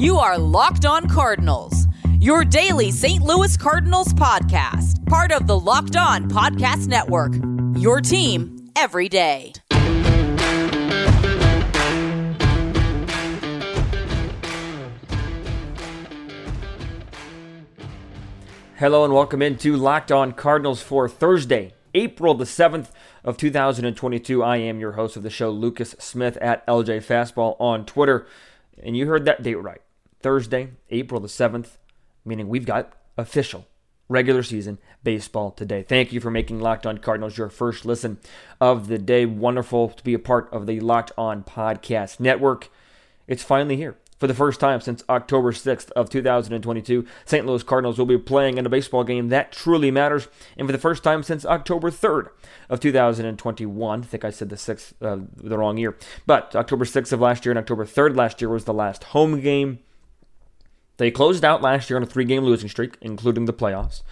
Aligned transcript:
You 0.00 0.16
are 0.16 0.38
Locked 0.38 0.86
On 0.86 1.06
Cardinals, 1.10 1.86
your 2.20 2.42
daily 2.42 2.90
St. 2.90 3.22
Louis 3.22 3.54
Cardinals 3.58 4.14
podcast, 4.14 5.06
part 5.06 5.30
of 5.30 5.46
the 5.46 5.60
Locked 5.60 5.94
On 5.94 6.26
Podcast 6.26 6.86
Network. 6.86 7.34
Your 7.78 8.00
team 8.00 8.70
every 8.76 9.10
day. 9.10 9.52
Hello 18.78 19.04
and 19.04 19.12
welcome 19.12 19.42
into 19.42 19.76
Locked 19.76 20.10
On 20.10 20.32
Cardinals 20.32 20.80
for 20.80 21.10
Thursday, 21.10 21.74
April 21.92 22.32
the 22.32 22.44
7th 22.44 22.88
of 23.22 23.36
2022. 23.36 24.42
I 24.42 24.56
am 24.56 24.80
your 24.80 24.92
host 24.92 25.18
of 25.18 25.22
the 25.22 25.28
show, 25.28 25.50
Lucas 25.50 25.94
Smith 25.98 26.38
at 26.38 26.66
LJ 26.66 27.04
Fastball 27.04 27.60
on 27.60 27.84
Twitter. 27.84 28.26
And 28.82 28.96
you 28.96 29.06
heard 29.06 29.26
that 29.26 29.42
date 29.42 29.56
right. 29.56 29.82
Thursday, 30.20 30.70
April 30.90 31.20
the 31.20 31.28
7th, 31.28 31.78
meaning 32.24 32.48
we've 32.48 32.66
got 32.66 32.92
official 33.16 33.66
regular 34.08 34.42
season 34.42 34.78
baseball 35.02 35.52
today. 35.52 35.82
Thank 35.82 36.12
you 36.12 36.20
for 36.20 36.30
making 36.30 36.60
Locked 36.60 36.84
On 36.84 36.98
Cardinals 36.98 37.38
your 37.38 37.48
first 37.48 37.86
listen 37.86 38.18
of 38.60 38.88
the 38.88 38.98
day. 38.98 39.24
Wonderful 39.24 39.90
to 39.90 40.04
be 40.04 40.14
a 40.14 40.18
part 40.18 40.52
of 40.52 40.66
the 40.66 40.80
Locked 40.80 41.12
On 41.16 41.42
Podcast 41.42 42.20
Network. 42.20 42.70
It's 43.26 43.44
finally 43.44 43.76
here. 43.76 43.96
For 44.18 44.26
the 44.26 44.34
first 44.34 44.60
time 44.60 44.82
since 44.82 45.02
October 45.08 45.50
6th 45.50 45.90
of 45.92 46.10
2022, 46.10 47.06
St. 47.24 47.46
Louis 47.46 47.62
Cardinals 47.62 47.96
will 47.96 48.04
be 48.04 48.18
playing 48.18 48.58
in 48.58 48.66
a 48.66 48.68
baseball 48.68 49.02
game 49.02 49.28
that 49.30 49.50
truly 49.50 49.90
matters. 49.90 50.28
And 50.58 50.68
for 50.68 50.72
the 50.72 50.78
first 50.78 51.02
time 51.02 51.22
since 51.22 51.46
October 51.46 51.90
3rd 51.90 52.28
of 52.68 52.80
2021, 52.80 54.02
I 54.02 54.04
think 54.04 54.24
I 54.26 54.30
said 54.30 54.50
the 54.50 54.56
6th, 54.56 54.92
uh, 55.00 55.24
the 55.36 55.56
wrong 55.56 55.78
year, 55.78 55.96
but 56.26 56.54
October 56.54 56.84
6th 56.84 57.12
of 57.12 57.20
last 57.20 57.46
year 57.46 57.52
and 57.52 57.58
October 57.58 57.86
3rd 57.86 58.14
last 58.14 58.42
year 58.42 58.50
was 58.50 58.66
the 58.66 58.74
last 58.74 59.04
home 59.04 59.40
game. 59.40 59.78
They 61.00 61.10
closed 61.10 61.46
out 61.46 61.62
last 61.62 61.88
year 61.88 61.96
on 61.96 62.02
a 62.02 62.06
three-game 62.06 62.44
losing 62.44 62.68
streak, 62.68 62.98
including 63.00 63.46
the 63.46 63.54
playoffs. 63.54 64.02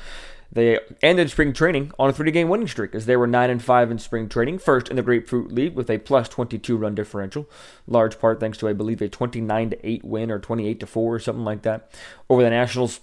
They 0.50 0.80
ended 1.02 1.30
spring 1.30 1.52
training 1.52 1.92
on 1.98 2.08
a 2.08 2.14
three-game 2.14 2.48
winning 2.48 2.66
streak 2.66 2.94
as 2.94 3.04
they 3.04 3.14
were 3.14 3.26
9 3.26 3.50
and 3.50 3.62
5 3.62 3.90
in 3.90 3.98
spring 3.98 4.26
training, 4.26 4.58
first 4.58 4.88
in 4.88 4.96
the 4.96 5.02
Grapefruit 5.02 5.52
League 5.52 5.74
with 5.74 5.90
a 5.90 5.98
plus 5.98 6.30
22 6.30 6.78
run 6.78 6.94
differential, 6.94 7.46
large 7.86 8.18
part 8.18 8.40
thanks 8.40 8.56
to 8.56 8.68
I 8.68 8.72
believe 8.72 9.02
a 9.02 9.08
29 9.10 9.68
to 9.68 9.86
8 9.86 10.02
win 10.02 10.30
or 10.30 10.38
28 10.38 10.80
to 10.80 10.86
4 10.86 11.14
or 11.14 11.18
something 11.18 11.44
like 11.44 11.60
that 11.60 11.92
over 12.30 12.42
the 12.42 12.48
Nationals. 12.48 13.00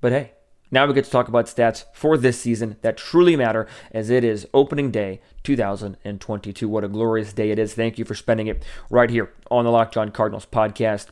But 0.00 0.12
hey, 0.12 0.32
now 0.70 0.86
we 0.86 0.94
get 0.94 1.04
to 1.04 1.10
talk 1.10 1.28
about 1.28 1.44
stats 1.44 1.84
for 1.92 2.16
this 2.16 2.40
season 2.40 2.78
that 2.80 2.96
truly 2.96 3.36
matter 3.36 3.68
as 3.92 4.08
it 4.08 4.24
is 4.24 4.48
opening 4.54 4.90
day 4.90 5.20
2022. 5.42 6.66
What 6.66 6.82
a 6.82 6.88
glorious 6.88 7.34
day 7.34 7.50
it 7.50 7.58
is. 7.58 7.74
Thank 7.74 7.98
you 7.98 8.06
for 8.06 8.14
spending 8.14 8.46
it 8.46 8.64
right 8.88 9.10
here 9.10 9.34
on 9.50 9.66
the 9.66 9.70
Locked 9.70 9.98
On 9.98 10.10
Cardinals 10.10 10.46
podcast. 10.46 11.08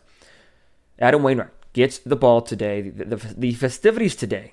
Adam 1.03 1.23
Wainwright 1.23 1.51
gets 1.73 1.99
the 1.99 2.17
ball 2.17 2.41
today. 2.41 2.81
The, 2.81 3.05
the, 3.05 3.35
the 3.37 3.53
festivities 3.55 4.15
today 4.15 4.53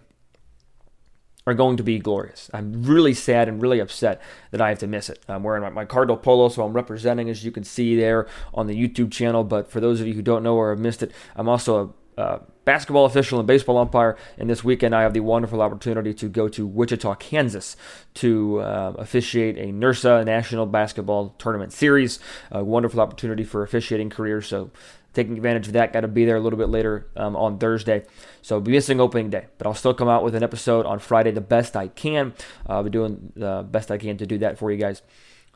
are 1.45 1.53
going 1.53 1.77
to 1.77 1.83
be 1.83 1.99
glorious. 1.99 2.49
I'm 2.53 2.83
really 2.83 3.13
sad 3.13 3.47
and 3.47 3.61
really 3.61 3.79
upset 3.79 4.21
that 4.51 4.59
I 4.59 4.69
have 4.69 4.79
to 4.79 4.87
miss 4.87 5.09
it. 5.09 5.23
I'm 5.27 5.43
wearing 5.43 5.61
my, 5.61 5.69
my 5.69 5.85
Cardinal 5.85 6.17
polo, 6.17 6.49
so 6.49 6.63
I'm 6.63 6.73
representing, 6.73 7.29
as 7.29 7.45
you 7.45 7.51
can 7.51 7.63
see 7.63 7.95
there 7.95 8.27
on 8.53 8.67
the 8.67 8.75
YouTube 8.75 9.11
channel. 9.11 9.43
But 9.43 9.71
for 9.71 9.79
those 9.79 10.01
of 10.01 10.07
you 10.07 10.13
who 10.13 10.21
don't 10.21 10.43
know 10.43 10.55
or 10.55 10.71
have 10.71 10.79
missed 10.79 11.03
it, 11.03 11.11
I'm 11.35 11.47
also 11.47 11.95
a 12.17 12.21
uh, 12.21 12.39
basketball 12.65 13.05
official 13.05 13.39
and 13.39 13.47
baseball 13.47 13.77
umpire. 13.77 14.17
And 14.37 14.49
this 14.49 14.63
weekend, 14.63 14.93
I 14.93 15.03
have 15.03 15.13
the 15.13 15.21
wonderful 15.21 15.61
opportunity 15.61 16.13
to 16.15 16.27
go 16.27 16.49
to 16.49 16.67
Wichita, 16.67 17.15
Kansas 17.15 17.77
to 18.15 18.59
uh, 18.59 18.93
officiate 18.97 19.57
a 19.57 19.71
NERSA 19.71 20.25
National 20.25 20.65
Basketball 20.65 21.29
Tournament 21.37 21.71
Series. 21.71 22.19
A 22.51 22.63
wonderful 22.63 22.99
opportunity 22.99 23.43
for 23.43 23.63
officiating 23.63 24.09
career. 24.09 24.41
So 24.41 24.69
taking 25.13 25.35
advantage 25.35 25.67
of 25.67 25.73
that. 25.73 25.93
Got 25.93 26.01
to 26.01 26.07
be 26.07 26.25
there 26.25 26.35
a 26.35 26.39
little 26.39 26.59
bit 26.59 26.69
later 26.69 27.07
um, 27.15 27.35
on 27.35 27.57
Thursday. 27.57 28.05
So 28.41 28.59
be 28.59 28.71
missing 28.71 28.99
opening 28.99 29.29
day, 29.29 29.47
but 29.57 29.67
I'll 29.67 29.73
still 29.73 29.93
come 29.93 30.07
out 30.07 30.23
with 30.23 30.35
an 30.35 30.43
episode 30.43 30.85
on 30.85 30.99
Friday 30.99 31.31
the 31.31 31.41
best 31.41 31.75
I 31.75 31.87
can. 31.87 32.33
Uh, 32.67 32.73
I'll 32.73 32.83
be 32.83 32.89
doing 32.89 33.31
the 33.35 33.65
best 33.69 33.91
I 33.91 33.97
can 33.97 34.17
to 34.17 34.25
do 34.25 34.37
that 34.39 34.57
for 34.57 34.71
you 34.71 34.77
guys. 34.77 35.01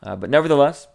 Uh, 0.02 0.16
but 0.16 0.30
nevertheless, 0.30 0.88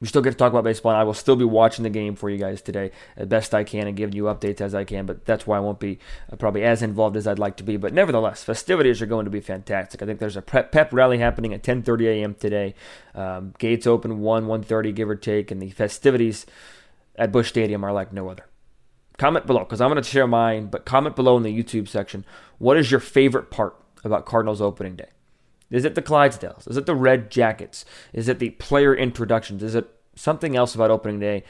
we 0.00 0.06
still 0.06 0.20
get 0.20 0.32
to 0.32 0.36
talk 0.36 0.52
about 0.52 0.64
baseball, 0.64 0.92
and 0.92 1.00
I 1.00 1.04
will 1.04 1.14
still 1.14 1.36
be 1.36 1.44
watching 1.44 1.82
the 1.82 1.90
game 1.90 2.16
for 2.16 2.28
you 2.28 2.36
guys 2.36 2.60
today 2.60 2.90
as 3.16 3.28
best 3.28 3.54
I 3.54 3.64
can 3.64 3.86
and 3.86 3.96
giving 3.96 4.14
you 4.14 4.24
updates 4.24 4.60
as 4.60 4.74
I 4.74 4.84
can. 4.84 5.06
But 5.06 5.24
that's 5.24 5.46
why 5.46 5.56
I 5.56 5.60
won't 5.60 5.80
be 5.80 5.98
uh, 6.30 6.36
probably 6.36 6.64
as 6.64 6.82
involved 6.82 7.16
as 7.16 7.26
I'd 7.26 7.38
like 7.38 7.56
to 7.58 7.62
be. 7.62 7.78
But 7.78 7.94
nevertheless, 7.94 8.44
festivities 8.44 9.00
are 9.00 9.06
going 9.06 9.24
to 9.24 9.30
be 9.30 9.40
fantastic. 9.40 10.02
I 10.02 10.06
think 10.06 10.18
there's 10.18 10.36
a 10.36 10.42
pep, 10.42 10.92
rally 10.92 11.18
happening 11.18 11.54
at 11.54 11.62
10:30 11.62 12.06
a.m. 12.08 12.34
today. 12.34 12.74
Um, 13.14 13.54
gates 13.58 13.86
open 13.86 14.20
1 14.20 14.46
1:30 14.46 14.94
give 14.94 15.08
or 15.08 15.16
take, 15.16 15.50
and 15.50 15.62
the 15.62 15.70
festivities 15.70 16.44
at 17.18 17.32
Busch 17.32 17.48
Stadium 17.48 17.84
are 17.84 17.92
like 17.92 18.12
no 18.12 18.28
other. 18.28 18.46
Comment 19.18 19.46
below 19.46 19.60
because 19.60 19.80
I'm 19.80 19.90
going 19.90 20.02
to 20.02 20.08
share 20.08 20.26
mine, 20.26 20.66
but 20.66 20.84
comment 20.84 21.16
below 21.16 21.36
in 21.36 21.42
the 21.42 21.62
YouTube 21.62 21.88
section. 21.88 22.24
What 22.58 22.76
is 22.76 22.90
your 22.90 23.00
favorite 23.00 23.50
part 23.50 23.76
about 24.04 24.26
Cardinals 24.26 24.60
opening 24.60 24.96
day? 24.96 25.08
Is 25.70 25.84
it 25.84 25.94
the 25.94 26.02
Clydesdales? 26.02 26.68
Is 26.68 26.76
it 26.76 26.86
the 26.86 26.94
Red 26.94 27.30
Jackets? 27.30 27.84
Is 28.12 28.28
it 28.28 28.38
the 28.38 28.50
player 28.50 28.94
introductions? 28.94 29.62
Is 29.62 29.74
it 29.74 29.88
something 30.14 30.54
else 30.54 30.74
about 30.74 30.90
opening 30.90 31.18
day? 31.18 31.44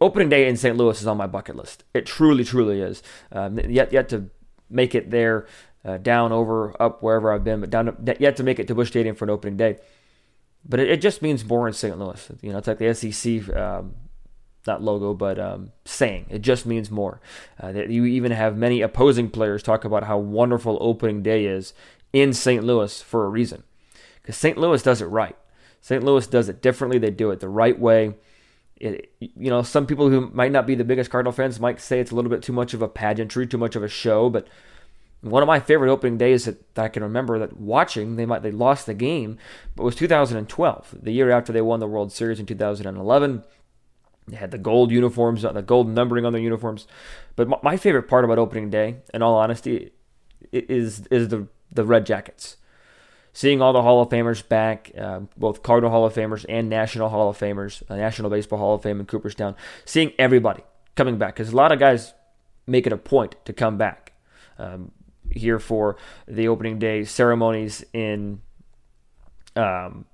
Opening 0.00 0.28
day 0.28 0.46
in 0.46 0.56
St. 0.56 0.76
Louis 0.76 1.00
is 1.00 1.06
on 1.06 1.16
my 1.16 1.26
bucket 1.26 1.56
list. 1.56 1.84
It 1.94 2.04
truly, 2.04 2.44
truly 2.44 2.80
is. 2.80 3.02
Um, 3.32 3.58
yet, 3.58 3.92
yet 3.92 4.08
to 4.10 4.28
make 4.68 4.94
it 4.94 5.10
there, 5.10 5.46
uh, 5.84 5.96
down, 5.98 6.32
over, 6.32 6.80
up, 6.82 7.02
wherever 7.02 7.32
I've 7.32 7.44
been, 7.44 7.60
but 7.60 7.70
down, 7.70 7.96
yet 8.18 8.36
to 8.36 8.42
make 8.42 8.58
it 8.58 8.66
to 8.68 8.74
Busch 8.74 8.88
Stadium 8.88 9.14
for 9.14 9.24
an 9.24 9.30
opening 9.30 9.56
day. 9.56 9.78
But 10.68 10.80
it, 10.80 10.90
it 10.90 11.00
just 11.00 11.22
means 11.22 11.44
more 11.44 11.66
in 11.66 11.72
St. 11.72 11.98
Louis. 11.98 12.30
You 12.42 12.52
know, 12.52 12.58
it's 12.58 12.66
like 12.66 12.78
the 12.78 12.92
SEC 12.92 13.56
um, 13.56 13.94
not 14.66 14.82
logo, 14.82 15.14
but 15.14 15.38
um, 15.38 15.72
saying. 15.84 16.26
It 16.30 16.42
just 16.42 16.66
means 16.66 16.90
more. 16.90 17.20
Uh, 17.60 17.72
that 17.72 17.90
you 17.90 18.04
even 18.04 18.32
have 18.32 18.56
many 18.56 18.80
opposing 18.80 19.30
players 19.30 19.62
talk 19.62 19.84
about 19.84 20.04
how 20.04 20.18
wonderful 20.18 20.78
opening 20.80 21.22
day 21.22 21.44
is 21.44 21.72
in 22.12 22.32
St. 22.32 22.64
Louis 22.64 23.02
for 23.02 23.24
a 23.24 23.28
reason. 23.28 23.62
Because 24.22 24.36
St. 24.36 24.58
Louis 24.58 24.82
does 24.82 25.00
it 25.00 25.06
right. 25.06 25.36
St. 25.80 26.02
Louis 26.02 26.26
does 26.26 26.48
it 26.48 26.62
differently. 26.62 26.98
They 26.98 27.10
do 27.10 27.30
it 27.30 27.40
the 27.40 27.48
right 27.48 27.78
way. 27.78 28.14
It, 28.78 29.12
you 29.20 29.50
know, 29.50 29.62
some 29.62 29.86
people 29.86 30.10
who 30.10 30.30
might 30.32 30.52
not 30.52 30.66
be 30.66 30.74
the 30.74 30.84
biggest 30.84 31.10
Cardinal 31.10 31.32
fans 31.32 31.60
might 31.60 31.80
say 31.80 32.00
it's 32.00 32.10
a 32.10 32.14
little 32.14 32.30
bit 32.30 32.42
too 32.42 32.52
much 32.52 32.74
of 32.74 32.82
a 32.82 32.88
pageantry, 32.88 33.46
too 33.46 33.56
much 33.56 33.76
of 33.76 33.82
a 33.82 33.88
show. 33.88 34.28
But 34.28 34.48
one 35.20 35.42
of 35.42 35.46
my 35.46 35.60
favorite 35.60 35.90
opening 35.90 36.18
days 36.18 36.44
that, 36.44 36.74
that 36.74 36.84
I 36.84 36.88
can 36.88 37.02
remember 37.02 37.38
that 37.38 37.56
watching, 37.56 38.16
they 38.16 38.26
might 38.26 38.42
they 38.42 38.50
lost 38.50 38.86
the 38.86 38.94
game, 38.94 39.38
but 39.74 39.84
was 39.84 39.94
2012, 39.94 40.96
the 41.02 41.12
year 41.12 41.30
after 41.30 41.52
they 41.52 41.62
won 41.62 41.80
the 41.80 41.86
World 41.86 42.12
Series 42.12 42.40
in 42.40 42.46
2011. 42.46 43.44
They 44.28 44.36
had 44.36 44.50
the 44.50 44.58
gold 44.58 44.90
uniforms, 44.90 45.42
the 45.42 45.62
gold 45.62 45.88
numbering 45.88 46.24
on 46.24 46.32
their 46.32 46.42
uniforms. 46.42 46.86
But 47.36 47.62
my 47.62 47.76
favorite 47.76 48.04
part 48.04 48.24
about 48.24 48.38
opening 48.38 48.70
day, 48.70 48.96
in 49.14 49.22
all 49.22 49.36
honesty, 49.36 49.92
is 50.52 51.06
is 51.08 51.28
the 51.28 51.46
the 51.70 51.84
red 51.84 52.06
jackets. 52.06 52.56
Seeing 53.32 53.60
all 53.60 53.74
the 53.74 53.82
Hall 53.82 54.00
of 54.00 54.08
Famers 54.08 54.46
back, 54.46 54.90
uh, 54.98 55.20
both 55.36 55.62
Cardinal 55.62 55.90
Hall 55.90 56.06
of 56.06 56.14
Famers 56.14 56.46
and 56.48 56.70
National 56.70 57.10
Hall 57.10 57.28
of 57.28 57.38
Famers, 57.38 57.82
uh, 57.90 57.96
National 57.96 58.30
Baseball 58.30 58.58
Hall 58.58 58.74
of 58.74 58.82
Fame 58.82 58.98
in 58.98 59.04
Cooperstown. 59.04 59.54
Seeing 59.84 60.12
everybody 60.18 60.64
coming 60.94 61.18
back 61.18 61.34
because 61.34 61.52
a 61.52 61.56
lot 61.56 61.70
of 61.70 61.78
guys 61.78 62.14
make 62.66 62.86
it 62.86 62.92
a 62.92 62.96
point 62.96 63.36
to 63.44 63.52
come 63.52 63.76
back 63.76 64.14
um, 64.58 64.90
here 65.30 65.58
for 65.58 65.96
the 66.26 66.48
opening 66.48 66.78
day 66.78 67.04
ceremonies 67.04 67.84
in 67.92 68.40
um, 69.54 70.06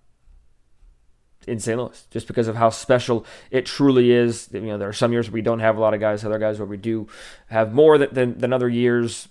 in 1.46 1.58
St. 1.58 1.78
Louis, 1.78 2.06
just 2.10 2.26
because 2.26 2.48
of 2.48 2.56
how 2.56 2.70
special 2.70 3.24
it 3.50 3.66
truly 3.66 4.12
is. 4.12 4.48
You 4.52 4.60
know, 4.60 4.78
there 4.78 4.88
are 4.88 4.92
some 4.92 5.12
years 5.12 5.28
where 5.28 5.34
we 5.34 5.42
don't 5.42 5.60
have 5.60 5.76
a 5.76 5.80
lot 5.80 5.94
of 5.94 6.00
guys, 6.00 6.24
other 6.24 6.38
guys 6.38 6.58
where 6.58 6.66
we 6.66 6.76
do 6.76 7.08
have 7.48 7.72
more 7.72 7.98
than, 7.98 8.12
than, 8.12 8.38
than 8.38 8.52
other 8.52 8.68
years. 8.68 9.28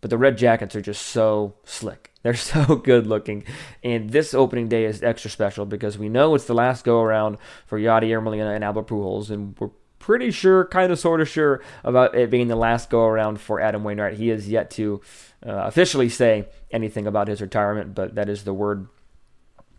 But 0.00 0.10
the 0.10 0.18
Red 0.18 0.38
Jackets 0.38 0.76
are 0.76 0.80
just 0.80 1.02
so 1.02 1.54
slick. 1.64 2.12
They're 2.22 2.34
so 2.34 2.76
good 2.76 3.06
looking. 3.06 3.44
And 3.82 4.10
this 4.10 4.34
opening 4.34 4.68
day 4.68 4.84
is 4.84 5.02
extra 5.02 5.30
special 5.30 5.66
because 5.66 5.98
we 5.98 6.08
know 6.08 6.34
it's 6.34 6.44
the 6.44 6.54
last 6.54 6.84
go 6.84 7.00
around 7.00 7.38
for 7.66 7.78
Yadier 7.78 8.22
Molina 8.22 8.52
and 8.52 8.64
Albert 8.64 8.88
Pujols. 8.88 9.30
And 9.30 9.56
we're 9.58 9.70
pretty 9.98 10.30
sure, 10.30 10.64
kind 10.66 10.90
of 10.92 10.98
sort 10.98 11.20
of 11.20 11.28
sure 11.28 11.62
about 11.84 12.14
it 12.14 12.30
being 12.30 12.48
the 12.48 12.56
last 12.56 12.90
go 12.90 13.04
around 13.04 13.40
for 13.40 13.60
Adam 13.60 13.84
Wainwright. 13.84 14.14
He 14.14 14.28
has 14.28 14.48
yet 14.48 14.70
to 14.72 15.00
uh, 15.46 15.52
officially 15.66 16.08
say 16.08 16.48
anything 16.70 17.06
about 17.06 17.28
his 17.28 17.40
retirement, 17.40 17.94
but 17.94 18.14
that 18.14 18.28
is 18.28 18.44
the 18.44 18.54
word 18.54 18.88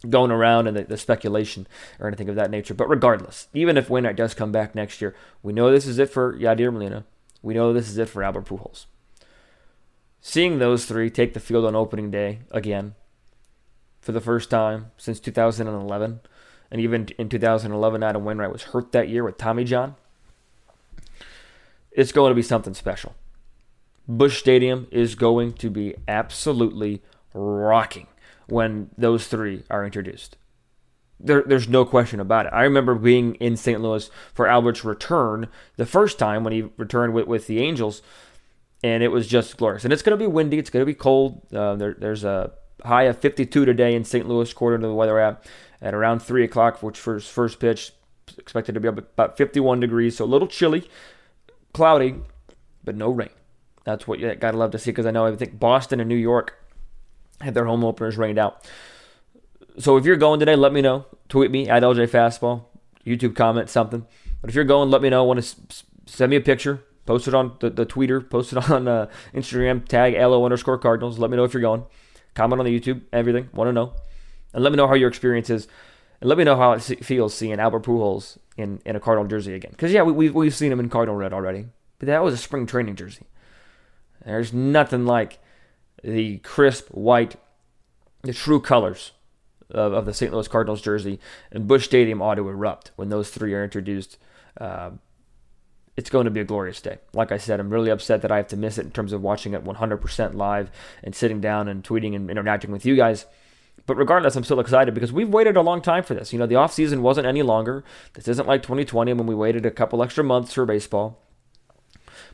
going 0.07 0.31
around 0.31 0.67
and 0.67 0.77
the, 0.77 0.83
the, 0.83 0.97
speculation 0.97 1.67
or 1.99 2.07
anything 2.07 2.29
of 2.29 2.35
that 2.35 2.51
nature. 2.51 2.73
But 2.73 2.89
regardless, 2.89 3.47
even 3.53 3.75
if 3.75 3.89
Wainwright 3.89 4.15
does 4.15 4.33
come 4.33 4.51
back 4.51 4.73
next 4.73 5.01
year, 5.01 5.13
we 5.43 5.51
know 5.51 5.71
this 5.71 5.85
is 5.85 5.99
it 5.99 6.09
for 6.09 6.37
Yadier 6.37 6.71
Molina. 6.71 7.05
We 7.41 7.53
know 7.53 7.73
this 7.73 7.89
is 7.89 7.97
it 7.97 8.09
for 8.09 8.23
Albert 8.23 8.45
Pujols. 8.45 8.85
Seeing 10.21 10.59
those 10.59 10.85
three 10.85 11.09
take 11.09 11.33
the 11.33 11.39
field 11.39 11.65
on 11.65 11.75
opening 11.75 12.11
day 12.11 12.39
again 12.51 12.95
for 14.01 14.11
the 14.11 14.21
first 14.21 14.49
time 14.49 14.91
since 14.97 15.19
2011, 15.19 16.19
and 16.71 16.81
even 16.81 17.07
in 17.17 17.29
2011, 17.29 18.03
Adam 18.03 18.23
Wainwright 18.23 18.51
was 18.51 18.63
hurt 18.63 18.91
that 18.91 19.09
year 19.09 19.23
with 19.23 19.37
Tommy 19.37 19.63
John. 19.63 19.95
It's 21.91 22.11
going 22.11 22.31
to 22.31 22.35
be 22.35 22.41
something 22.41 22.73
special. 22.73 23.15
Busch 24.07 24.39
Stadium 24.39 24.87
is 24.91 25.15
going 25.15 25.53
to 25.53 25.69
be 25.69 25.95
absolutely 26.07 27.01
rocking 27.33 28.07
when 28.51 28.89
those 28.97 29.27
three 29.27 29.63
are 29.69 29.85
introduced. 29.85 30.37
there, 31.19 31.43
there's 31.45 31.67
no 31.67 31.85
question 31.85 32.19
about 32.19 32.45
it. 32.45 32.53
I 32.53 32.63
remember 32.63 32.95
being 32.95 33.35
in 33.35 33.57
St. 33.57 33.81
Louis 33.81 34.09
for 34.33 34.47
Albert's 34.47 34.85
return 34.85 35.47
the 35.75 35.85
first 35.85 36.17
time 36.17 36.43
when 36.43 36.53
he 36.53 36.69
returned 36.77 37.13
with, 37.13 37.27
with 37.27 37.47
the 37.47 37.59
Angels, 37.59 38.01
and 38.83 39.03
it 39.03 39.09
was 39.09 39.27
just 39.27 39.57
glorious. 39.57 39.83
And 39.83 39.91
it's 39.91 40.01
going 40.01 40.17
to 40.17 40.23
be 40.23 40.27
windy. 40.27 40.57
It's 40.57 40.69
going 40.69 40.81
to 40.81 40.85
be 40.85 40.93
cold. 40.93 41.41
Uh, 41.53 41.75
there, 41.75 41.95
there's 41.99 42.23
a 42.23 42.51
high 42.85 43.03
of 43.03 43.19
52 43.19 43.65
today 43.65 43.95
in 43.95 44.05
St. 44.05 44.27
Louis, 44.27 44.49
according 44.51 44.81
to 44.81 44.87
the 44.87 44.93
weather 44.93 45.19
app, 45.19 45.45
at 45.81 45.93
around 45.93 46.21
3 46.21 46.43
o'clock, 46.43 46.81
which 46.81 46.97
for 46.97 47.19
first 47.19 47.59
pitch, 47.59 47.91
expected 48.37 48.73
to 48.75 48.79
be 48.79 48.87
about 48.87 49.37
51 49.37 49.79
degrees. 49.79 50.17
So 50.17 50.25
a 50.25 50.27
little 50.27 50.47
chilly, 50.47 50.87
cloudy, 51.73 52.15
but 52.83 52.95
no 52.95 53.09
rain. 53.09 53.29
That's 53.83 54.07
what 54.07 54.19
you 54.19 54.33
gotta 54.35 54.57
love 54.57 54.71
to 54.71 54.79
see 54.79 54.91
because 54.91 55.05
I 55.05 55.11
know 55.11 55.25
I 55.25 55.35
think 55.35 55.59
Boston 55.59 55.99
and 55.99 56.07
New 56.07 56.15
York 56.15 56.58
had 57.41 57.53
their 57.53 57.65
home 57.65 57.83
openers 57.83 58.17
rained 58.17 58.39
out. 58.39 58.67
So 59.77 59.97
if 59.97 60.05
you're 60.05 60.17
going 60.17 60.39
today, 60.39 60.55
let 60.55 60.73
me 60.73 60.81
know. 60.81 61.05
Tweet 61.29 61.51
me 61.51 61.69
at 61.69 61.83
LJ 61.83 62.09
Fastball, 62.09 62.63
YouTube 63.05 63.35
comment 63.35 63.69
something. 63.69 64.05
But 64.41 64.49
if 64.49 64.55
you're 64.55 64.65
going, 64.65 64.89
let 64.89 65.01
me 65.01 65.09
know. 65.09 65.23
Want 65.23 65.41
to 65.41 65.55
send 66.05 66.29
me 66.29 66.35
a 66.35 66.41
picture, 66.41 66.83
post 67.05 67.27
it 67.27 67.33
on 67.33 67.55
the, 67.59 67.69
the 67.69 67.85
Twitter, 67.85 68.19
post 68.21 68.51
it 68.53 68.57
on 68.69 68.87
uh, 68.87 69.09
Instagram, 69.33 69.87
tag 69.87 70.13
LO 70.15 70.43
underscore 70.43 70.77
Cardinals. 70.77 71.19
Let 71.19 71.29
me 71.29 71.37
know 71.37 71.43
if 71.43 71.53
you're 71.53 71.61
going. 71.61 71.85
Comment 72.35 72.59
on 72.59 72.65
the 72.65 72.79
YouTube, 72.79 73.01
everything. 73.11 73.49
Want 73.53 73.69
to 73.69 73.73
know. 73.73 73.93
And 74.53 74.63
let 74.63 74.71
me 74.71 74.77
know 74.77 74.87
how 74.87 74.95
your 74.95 75.09
experience 75.09 75.49
is. 75.49 75.67
And 76.21 76.27
let 76.27 76.37
me 76.37 76.43
know 76.43 76.55
how 76.57 76.73
it 76.73 76.81
feels 76.81 77.33
seeing 77.33 77.59
Albert 77.59 77.83
Pujols 77.83 78.37
in, 78.57 78.81
in 78.85 78.95
a 78.95 78.99
Cardinal 78.99 79.27
jersey 79.27 79.53
again. 79.53 79.71
Because, 79.71 79.91
yeah, 79.91 80.01
we, 80.01 80.11
we've, 80.11 80.35
we've 80.35 80.55
seen 80.55 80.71
him 80.71 80.79
in 80.79 80.89
Cardinal 80.89 81.15
red 81.15 81.33
already. 81.33 81.67
But 81.97 82.07
that 82.07 82.23
was 82.23 82.33
a 82.33 82.37
spring 82.37 82.65
training 82.65 82.95
jersey. 82.95 83.25
There's 84.25 84.51
nothing 84.51 85.05
like 85.05 85.39
the 86.03 86.37
crisp 86.39 86.87
white, 86.89 87.35
the 88.21 88.33
true 88.33 88.59
colors 88.59 89.11
of, 89.71 89.93
of 89.93 90.05
the 90.05 90.13
St. 90.13 90.33
Louis 90.33 90.47
Cardinals 90.47 90.81
jersey. 90.81 91.19
And 91.51 91.67
Busch 91.67 91.85
Stadium 91.85 92.21
ought 92.21 92.35
to 92.35 92.47
erupt 92.47 92.91
when 92.95 93.09
those 93.09 93.29
three 93.29 93.53
are 93.53 93.63
introduced. 93.63 94.17
Uh, 94.59 94.91
it's 95.95 96.09
going 96.09 96.25
to 96.25 96.31
be 96.31 96.39
a 96.39 96.45
glorious 96.45 96.81
day. 96.81 96.97
Like 97.13 97.31
I 97.31 97.37
said, 97.37 97.59
I'm 97.59 97.69
really 97.69 97.89
upset 97.89 98.21
that 98.21 98.31
I 98.31 98.37
have 98.37 98.47
to 98.49 98.57
miss 98.57 98.77
it 98.77 98.85
in 98.85 98.91
terms 98.91 99.11
of 99.11 99.21
watching 99.21 99.53
it 99.53 99.65
100% 99.65 100.33
live 100.33 100.71
and 101.03 101.13
sitting 101.13 101.41
down 101.41 101.67
and 101.67 101.83
tweeting 101.83 102.15
and 102.15 102.29
interacting 102.29 102.71
with 102.71 102.85
you 102.85 102.95
guys. 102.95 103.25
But 103.85 103.97
regardless, 103.97 104.35
I'm 104.35 104.43
still 104.43 104.59
excited 104.59 104.93
because 104.93 105.11
we've 105.11 105.29
waited 105.29 105.57
a 105.57 105.61
long 105.61 105.81
time 105.81 106.03
for 106.03 106.13
this. 106.13 106.31
You 106.31 106.39
know, 106.39 106.45
the 106.45 106.55
offseason 106.55 106.99
wasn't 106.99 107.27
any 107.27 107.41
longer. 107.41 107.83
This 108.13 108.27
isn't 108.27 108.47
like 108.47 108.61
2020 108.63 109.13
when 109.13 109.27
we 109.27 109.35
waited 109.35 109.65
a 109.65 109.71
couple 109.71 110.01
extra 110.01 110.23
months 110.23 110.53
for 110.53 110.65
baseball. 110.65 111.19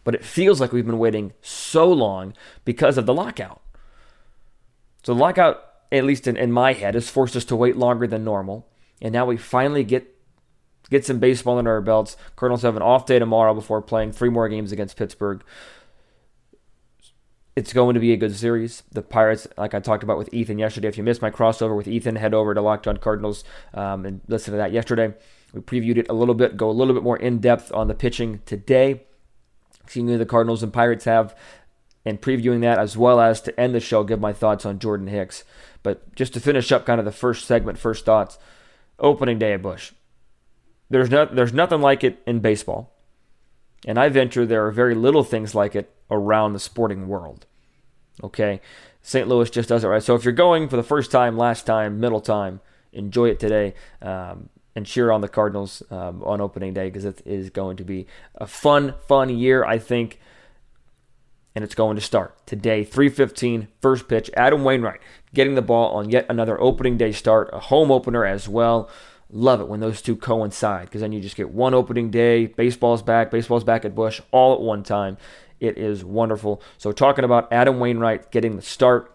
But 0.06 0.16
it 0.16 0.24
feels 0.24 0.62
like 0.62 0.72
we've 0.72 0.86
been 0.86 0.98
waiting 0.98 1.34
so 1.42 1.92
long 1.92 2.34
because 2.63 2.98
of 2.98 3.06
the 3.06 3.13
lockout. 3.13 3.62
So 5.04 5.13
the 5.13 5.19
lockout, 5.19 5.62
at 5.92 6.06
least 6.06 6.28
in, 6.28 6.38
in 6.38 6.54
my 6.54 6.72
head, 6.72 6.94
has 6.94 7.10
forced 7.10 7.36
us 7.36 7.44
to 7.46 7.57
wait 7.57 7.75
longer 7.75 8.07
than 8.07 8.24
normal. 8.24 8.66
And 9.02 9.12
now 9.12 9.25
we 9.25 9.36
finally 9.36 9.84
get 9.84 10.12
get 10.90 11.06
some 11.06 11.19
baseball 11.19 11.57
under 11.57 11.72
our 11.72 11.81
belts. 11.81 12.16
Cardinals 12.38 12.62
have 12.62 12.78
an 12.78 12.81
off 12.81 13.06
day 13.06 13.19
tomorrow 13.19 13.54
before 13.54 13.81
playing 13.81 14.13
three 14.13 14.30
more 14.30 14.48
games 14.48 14.72
against 14.72 14.96
Pittsburgh 14.96 15.44
it's 17.56 17.72
going 17.72 17.94
to 17.94 18.00
be 18.00 18.12
a 18.12 18.18
good 18.18 18.36
series. 18.36 18.84
The 18.92 19.01
Pirates, 19.01 19.48
like 19.58 19.74
I 19.74 19.80
talked 19.80 20.04
about 20.04 20.18
with 20.18 20.34
Ethan 20.34 20.60
yesterday, 20.60 20.90
if 20.90 20.98
you 20.98 21.04
missed 21.04 21.22
my 21.22 21.31
crossover 21.31 21.75
with 21.75 21.88
Ethan, 21.88 22.18
head 22.18 22.34
over 22.34 22.54
to 22.54 22.62
Locked 22.62 22.88
On 22.88 22.98
Cardinals 22.98 23.44
um, 23.74 24.06
and 24.06 24.22
listen 24.28 24.51
to 24.51 24.58
that 24.58 24.74
yesterday. 24.74 25.13
We 25.54 25.62
previewed 25.62 25.98
it 25.98 26.08
a 26.10 26.13
little 26.13 26.36
bit, 26.36 26.58
go 26.58 26.69
a 26.69 26.72
little 26.72 26.94
bit 26.94 27.04
more 27.04 27.18
in 27.18 27.40
depth 27.40 27.72
on 27.74 27.88
the 27.88 27.94
pitching 27.94 28.42
today, 28.46 29.04
seeing 29.88 30.08
who 30.08 30.18
the 30.18 30.26
Cardinals 30.26 30.64
and 30.64 30.74
Pirates 30.74 31.06
have, 31.06 31.36
and 32.06 32.22
previewing 32.22 32.62
that 32.62 32.78
as 32.78 32.96
well 32.96 33.20
as 33.20 33.42
to 33.42 33.60
end 33.60 33.74
the 33.74 33.80
show, 33.80 34.04
give 34.04 34.20
my 34.20 34.34
thoughts 34.34 34.66
on 34.66 34.80
Jordan 34.80 35.08
Hicks. 35.08 35.44
But 35.84 36.16
just 36.16 36.34
to 36.34 36.40
finish 36.40 36.72
up 36.72 36.86
kind 36.86 37.00
of 37.00 37.06
the 37.06 37.12
first 37.12 37.46
segment, 37.46 37.78
first 37.78 38.06
thoughts, 38.06 38.38
opening 39.00 39.40
day 39.40 39.54
at 39.54 39.62
Busch. 39.62 39.92
There's 40.90 41.10
no, 41.10 41.26
there's 41.26 41.54
nothing 41.54 41.82
like 41.82 42.04
it 42.04 42.22
in 42.26 42.40
baseball. 42.40 42.92
And 43.88 44.00
I 44.00 44.10
venture 44.10 44.46
there 44.46 44.66
are 44.66 44.72
very 44.72 44.96
little 44.96 45.24
things 45.24 45.54
like 45.54 45.76
it 45.76 45.94
around 46.10 46.54
the 46.54 46.60
sporting 46.60 47.08
world. 47.08 47.46
Okay? 48.24 48.62
St. 49.02 49.28
Louis 49.28 49.50
just 49.50 49.70
does 49.70 49.84
it 49.84 49.88
right. 49.88 50.02
So 50.02 50.16
if 50.16 50.24
you're 50.24 50.34
going 50.34 50.70
for 50.70 50.78
the 50.78 50.84
first 50.84 51.12
time, 51.12 51.38
last 51.38 51.66
time, 51.66 52.00
middle 52.00 52.22
time, 52.22 52.62
enjoy 52.92 53.30
it 53.30 53.40
today 53.40 53.74
um, 54.02 54.50
and 54.75 54.86
cheer 54.86 55.12
on 55.12 55.22
the 55.22 55.30
Cardinals 55.30 55.81
um, 55.89 56.22
on 56.24 56.42
opening 56.42 56.74
day 56.74 56.89
because 56.89 57.06
it 57.06 57.22
is 57.25 57.50
going 57.50 57.77
to 57.77 57.83
be 57.83 58.06
a 58.36 58.45
fun, 58.45 58.94
fun 59.07 59.30
year, 59.30 59.63
I 59.63 59.80
think. 59.80 60.19
And 61.56 61.63
it's 61.63 61.75
going 61.75 61.95
to 61.95 62.01
start 62.01 62.45
today, 62.45 62.83
3:15, 62.83 63.68
first 63.81 64.10
pitch. 64.10 64.30
Adam 64.36 64.66
Wainwright 64.66 65.00
getting 65.33 65.56
the 65.56 65.62
ball 65.62 65.95
on 65.95 66.10
yet 66.10 66.25
another 66.27 66.60
opening 66.60 66.98
day 66.98 67.13
start, 67.13 67.50
a 67.54 67.60
home 67.60 67.92
opener 67.92 68.25
as 68.25 68.50
well. 68.50 68.89
Love 69.30 69.62
it 69.62 69.69
when 69.69 69.80
those 69.80 70.01
two 70.01 70.18
coincide 70.18 70.86
because 70.86 71.00
then 71.01 71.13
you 71.13 71.22
just 71.22 71.38
get 71.38 71.50
one 71.50 71.74
opening 71.74 72.12
day. 72.12 72.45
Baseball's 72.45 73.01
back, 73.01 73.31
baseball's 73.31 73.63
back 73.63 73.86
at 73.86 73.95
Busch 73.95 74.19
all 74.31 74.54
at 74.54 74.60
one 74.60 74.83
time. 74.83 75.18
It 75.62 75.77
is 75.77 76.04
wonderful. 76.04 76.62
So, 76.77 76.92
talking 76.92 77.24
about 77.24 77.51
Adam 77.54 77.80
Wainwright 77.80 78.31
getting 78.31 78.57
the 78.57 78.62
start 78.62 79.15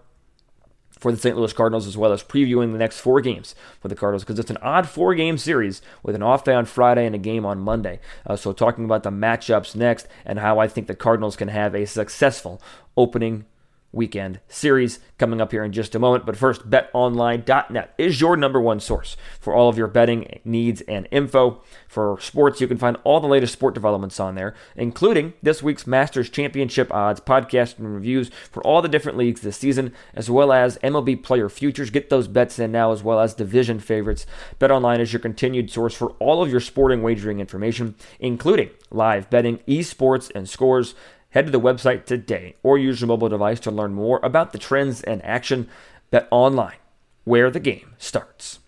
for 1.00 1.10
the 1.10 1.18
St. 1.18 1.36
Louis 1.36 1.52
Cardinals, 1.52 1.86
as 1.86 1.96
well 1.96 2.12
as 2.12 2.22
previewing 2.22 2.72
the 2.72 2.78
next 2.78 3.00
four 3.00 3.20
games 3.20 3.54
for 3.80 3.88
the 3.88 3.96
Cardinals, 3.96 4.22
because 4.22 4.38
it's 4.38 4.50
an 4.50 4.58
odd 4.58 4.88
four 4.88 5.14
game 5.14 5.38
series 5.38 5.82
with 6.02 6.14
an 6.14 6.22
off 6.22 6.44
day 6.44 6.54
on 6.54 6.66
Friday 6.66 7.06
and 7.06 7.14
a 7.14 7.18
game 7.18 7.44
on 7.44 7.58
Monday. 7.58 7.98
Uh, 8.26 8.36
so, 8.36 8.52
talking 8.52 8.84
about 8.84 9.02
the 9.02 9.10
matchups 9.10 9.74
next 9.74 10.06
and 10.24 10.38
how 10.38 10.58
I 10.58 10.68
think 10.68 10.86
the 10.86 10.94
Cardinals 10.94 11.36
can 11.36 11.48
have 11.48 11.74
a 11.74 11.86
successful 11.86 12.60
opening 12.96 13.46
weekend 13.92 14.40
series 14.48 15.00
coming 15.18 15.40
up 15.40 15.52
here 15.52 15.64
in 15.64 15.72
just 15.72 15.94
a 15.94 15.98
moment. 15.98 16.24
But 16.26 16.36
first, 16.36 16.70
betonline.net 16.70 17.94
is 17.98 18.20
your 18.20 18.36
number 18.36 18.60
one 18.60 18.80
source 18.80 19.16
for 19.40 19.54
all 19.54 19.68
of 19.68 19.76
your 19.76 19.88
betting 19.88 20.40
needs 20.44 20.80
and 20.82 21.08
info. 21.10 21.62
For 21.88 22.18
sports, 22.20 22.60
you 22.60 22.68
can 22.68 22.78
find 22.78 22.96
all 23.02 23.20
the 23.20 23.26
latest 23.26 23.52
sport 23.52 23.74
developments 23.74 24.20
on 24.20 24.36
there, 24.36 24.54
including 24.76 25.34
this 25.42 25.62
week's 25.62 25.86
Masters 25.86 26.30
Championship 26.30 26.92
odds, 26.92 27.20
podcast 27.20 27.78
and 27.78 27.92
reviews 27.92 28.30
for 28.50 28.62
all 28.62 28.80
the 28.80 28.88
different 28.88 29.18
leagues 29.18 29.40
this 29.40 29.56
season, 29.56 29.92
as 30.14 30.30
well 30.30 30.52
as 30.52 30.78
MLB 30.78 31.22
player 31.22 31.48
futures. 31.48 31.90
Get 31.90 32.10
those 32.10 32.28
bets 32.28 32.58
in 32.58 32.70
now, 32.70 32.92
as 32.92 33.02
well 33.02 33.18
as 33.18 33.34
division 33.34 33.80
favorites. 33.80 34.24
BetOnline 34.60 35.00
is 35.00 35.12
your 35.12 35.20
continued 35.20 35.70
source 35.70 35.94
for 35.94 36.10
all 36.20 36.42
of 36.42 36.50
your 36.50 36.60
sporting 36.60 37.02
wagering 37.02 37.40
information, 37.40 37.96
including 38.20 38.70
live 38.90 39.28
betting, 39.30 39.58
esports, 39.66 40.30
and 40.34 40.48
scores. 40.48 40.94
Head 41.30 41.46
to 41.46 41.52
the 41.52 41.60
website 41.60 42.06
today 42.06 42.56
or 42.62 42.76
use 42.76 43.00
your 43.00 43.08
mobile 43.08 43.28
device 43.28 43.60
to 43.60 43.70
learn 43.70 43.94
more 43.94 44.18
about 44.22 44.52
the 44.52 44.58
trends 44.58 45.02
and 45.02 45.24
action 45.24 45.68
Bet 46.10 46.26
online, 46.32 46.78
where 47.22 47.52
the 47.52 47.60
game 47.60 47.94
starts. 47.98 48.58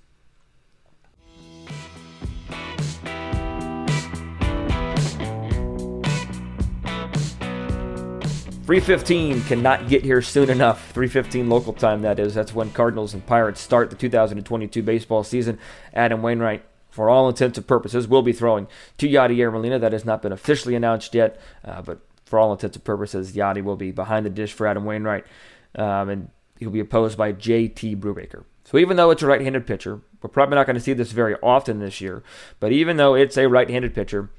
Three 8.65 8.79
fifteen 8.79 9.43
cannot 9.43 9.89
get 9.89 10.05
here 10.05 10.23
soon 10.23 10.49
enough. 10.49 10.93
Three 10.93 11.09
fifteen 11.09 11.49
local 11.49 11.73
time, 11.73 12.03
that 12.03 12.21
is. 12.21 12.35
That's 12.35 12.55
when 12.55 12.71
Cardinals 12.71 13.13
and 13.13 13.27
Pirates 13.27 13.61
start 13.61 13.91
the 13.91 13.97
2022 13.97 14.85
baseball 14.85 15.25
season. 15.25 15.59
Adam 15.93 16.23
Wainwright 16.23 16.63
for 16.93 17.09
all 17.09 17.29
intents 17.29 17.59
and 17.59 17.67
purposes, 17.67 18.07
will 18.07 18.23
be 18.23 18.33
throwing 18.33 18.69
to 18.99 19.09
Yadier 19.09 19.51
Molina. 19.51 19.79
That 19.79 19.93
has 19.93 20.05
not 20.05 20.23
been 20.23 20.31
officially 20.31 20.77
announced 20.77 21.15
yet, 21.15 21.41
uh, 21.65 21.83
but 21.83 22.01
for 22.33 22.39
all 22.39 22.51
intents 22.51 22.79
and 22.79 22.83
purposes, 22.83 23.33
Yadi 23.33 23.63
will 23.63 23.77
be 23.77 23.91
behind 23.91 24.25
the 24.25 24.31
dish 24.31 24.55
for 24.55 24.67
Adam 24.67 24.87
Wainwright, 24.87 25.27
um, 25.75 26.09
and 26.09 26.31
he'll 26.59 26.71
be 26.71 26.81
opposed 26.81 27.19
by 27.19 27.31
J.T. 27.31 27.95
Brubaker. 27.97 28.45
So 28.65 28.79
even 28.79 28.97
though 28.97 29.11
it's 29.11 29.23
a 29.23 29.27
right-handed 29.27 29.67
pitcher, 29.67 30.01
we're 30.23 30.31
probably 30.31 30.55
not 30.55 30.65
going 30.65 30.77
to 30.77 30.81
see 30.81 30.95
this 30.95 31.13
very 31.13 31.35
often 31.43 31.79
this 31.79 32.01
year. 32.01 32.23
But 32.59 32.73
even 32.73 32.97
though 32.97 33.13
it's 33.13 33.37
a 33.37 33.51
right-handed 33.51 33.95
pitcher, 33.95 34.31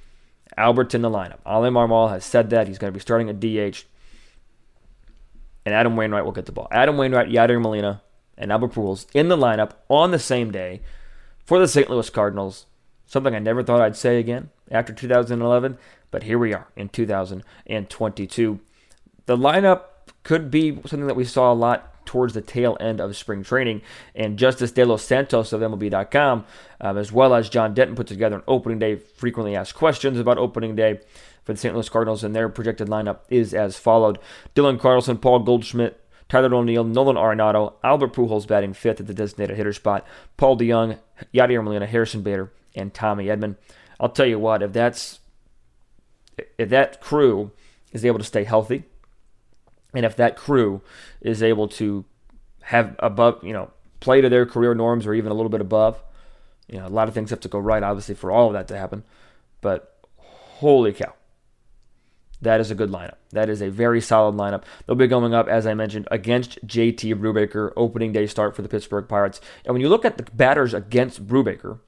Albert's 0.58 0.96
in 0.96 1.04
the 1.04 1.10
lineup. 1.12 1.38
Oli 1.46 1.70
Marmol 1.70 2.10
has 2.10 2.26
said 2.26 2.50
that 2.50 2.68
he's 2.68 2.80
going 2.80 2.92
to 2.92 2.98
be 2.98 3.00
starting 3.00 3.30
at 3.30 3.40
DH, 3.40 3.86
and 5.64 5.76
Adam 5.76 5.96
Wainwright 5.96 6.26
will 6.26 6.32
get 6.32 6.48
the 6.48 6.52
ball. 6.52 6.68
Adam 6.72 6.98
Wainwright, 6.98 7.30
Yadier 7.30 7.62
Molina, 7.62 8.02
and 8.40 8.52
Albert 8.52 8.74
Pujols 8.74 9.06
in 9.14 9.30
the 9.30 9.38
lineup 9.38 9.74
on 9.88 10.10
the 10.10 10.18
same 10.18 10.50
day 10.50 10.82
for 11.46 11.60
the 11.60 11.68
St. 11.68 11.92
Louis 11.92 12.10
Cardinals. 12.10 12.66
Something 13.06 13.36
I 13.36 13.40
never 13.40 13.62
thought 13.62 13.82
I'd 13.82 13.96
say 13.96 14.18
again 14.18 14.50
after 14.72 14.94
2011, 14.94 15.78
but 16.12 16.24
here 16.24 16.40
we 16.40 16.54
are 16.54 16.68
in 16.76 16.90
2022. 16.90 18.60
The 19.26 19.38
lineup 19.38 19.82
could 20.24 20.52
be 20.52 20.76
something 20.86 21.08
that 21.08 21.16
we 21.16 21.26
saw 21.26 21.52
a 21.52 21.56
lot 21.56 22.06
towards 22.06 22.34
the 22.34 22.42
tail 22.42 22.78
end 22.80 23.00
of 23.00 23.16
spring 23.16 23.44
training. 23.44 23.82
And 24.16 24.38
Justice 24.38 24.72
De 24.72 24.86
Los 24.86 25.04
Santos 25.04 25.54
of 25.54 25.62
MLB.com, 25.62 26.46
um, 26.82 26.98
as 26.98 27.12
well 27.12 27.34
as 27.34 27.50
John 27.50 27.74
Denton, 27.74 27.96
put 27.96 28.08
together 28.08 28.36
an 28.36 28.44
opening 28.48 28.80
day 28.80 28.96
frequently 28.96 29.56
asked 29.56 29.76
questions 29.76 30.20
about 30.20 30.38
opening 30.38 30.76
day 30.76 31.00
for 31.44 31.54
the 31.54 31.60
St. 31.60 31.74
Louis 31.74 31.90
Cardinals, 31.90 32.24
and 32.24 32.36
their 32.36 32.50
projected 32.50 32.88
lineup 32.88 33.20
is 33.30 33.54
as 33.54 33.78
followed: 33.78 34.20
Dylan 34.56 34.80
Carlson, 34.80 35.18
Paul 35.18 35.40
Goldschmidt. 35.40 36.00
Tyler 36.30 36.56
O'Neill, 36.56 36.86
Nolan 36.86 37.18
Arenado, 37.18 37.74
Albert 37.84 38.14
Pujols 38.14 38.48
batting 38.48 38.74
fifth 38.74 39.02
at 39.02 39.06
the 39.06 39.14
designated 39.14 39.56
hitter 39.56 39.74
spot, 39.74 40.08
Paul 40.36 40.58
DeJong, 40.58 40.98
Yadier 41.32 41.64
Molina, 41.64 41.86
Harrison 41.86 42.24
Bader, 42.24 42.52
and 42.76 42.92
Tommy 42.92 43.26
Edman. 43.26 43.56
I'll 44.04 44.10
tell 44.10 44.26
you 44.26 44.38
what, 44.38 44.62
if 44.62 44.74
that's 44.74 45.22
if 46.58 46.68
that 46.70 47.00
crew 47.00 47.52
is 47.94 48.04
able 48.04 48.20
to 48.20 48.26
stay 48.26 48.44
healthy, 48.44 48.84
and 49.94 50.06
if 50.06 50.18
that 50.18 50.36
crew 50.36 50.82
is 51.22 51.42
able 51.42 51.70
to 51.70 52.04
have 52.64 52.98
above, 53.00 53.42
you 53.44 53.54
know, 53.54 53.72
play 54.02 54.20
to 54.20 54.28
their 54.28 54.46
career 54.46 54.76
norms 54.76 55.08
or 55.08 55.14
even 55.14 55.32
a 55.32 55.36
little 55.36 55.50
bit 55.50 55.62
above, 55.62 56.04
You 56.68 56.80
know, 56.80 56.88
a 56.88 56.90
lot 56.90 57.08
of 57.08 57.14
things 57.14 57.30
have 57.30 57.42
to 57.42 57.48
go 57.48 57.60
right, 57.60 57.84
obviously, 57.84 58.16
for 58.16 58.32
all 58.32 58.48
of 58.48 58.54
that 58.54 58.68
to 58.70 58.78
happen. 58.78 59.04
But 59.62 59.96
holy 60.18 60.94
cow. 60.94 61.14
That 62.42 62.60
is 62.60 62.72
a 62.72 62.76
good 62.76 62.90
lineup. 62.90 63.16
That 63.32 63.50
is 63.50 63.62
a 63.62 63.70
very 63.70 64.02
solid 64.02 64.36
lineup. 64.36 64.64
They'll 64.86 64.98
be 64.98 65.08
going 65.08 65.34
up, 65.34 65.48
as 65.48 65.66
I 65.66 65.74
mentioned, 65.74 66.08
against 66.12 66.66
JT 66.66 67.16
Brubaker, 67.16 67.72
opening 67.78 68.12
day 68.12 68.28
start 68.28 68.56
for 68.56 68.62
the 68.62 68.68
Pittsburgh 68.68 69.08
Pirates. 69.08 69.40
And 69.64 69.74
when 69.74 69.82
you 69.82 69.88
look 69.88 70.04
at 70.04 70.18
the 70.18 70.24
batters 70.24 70.74
against 70.74 71.26
Brubaker, 71.26 71.80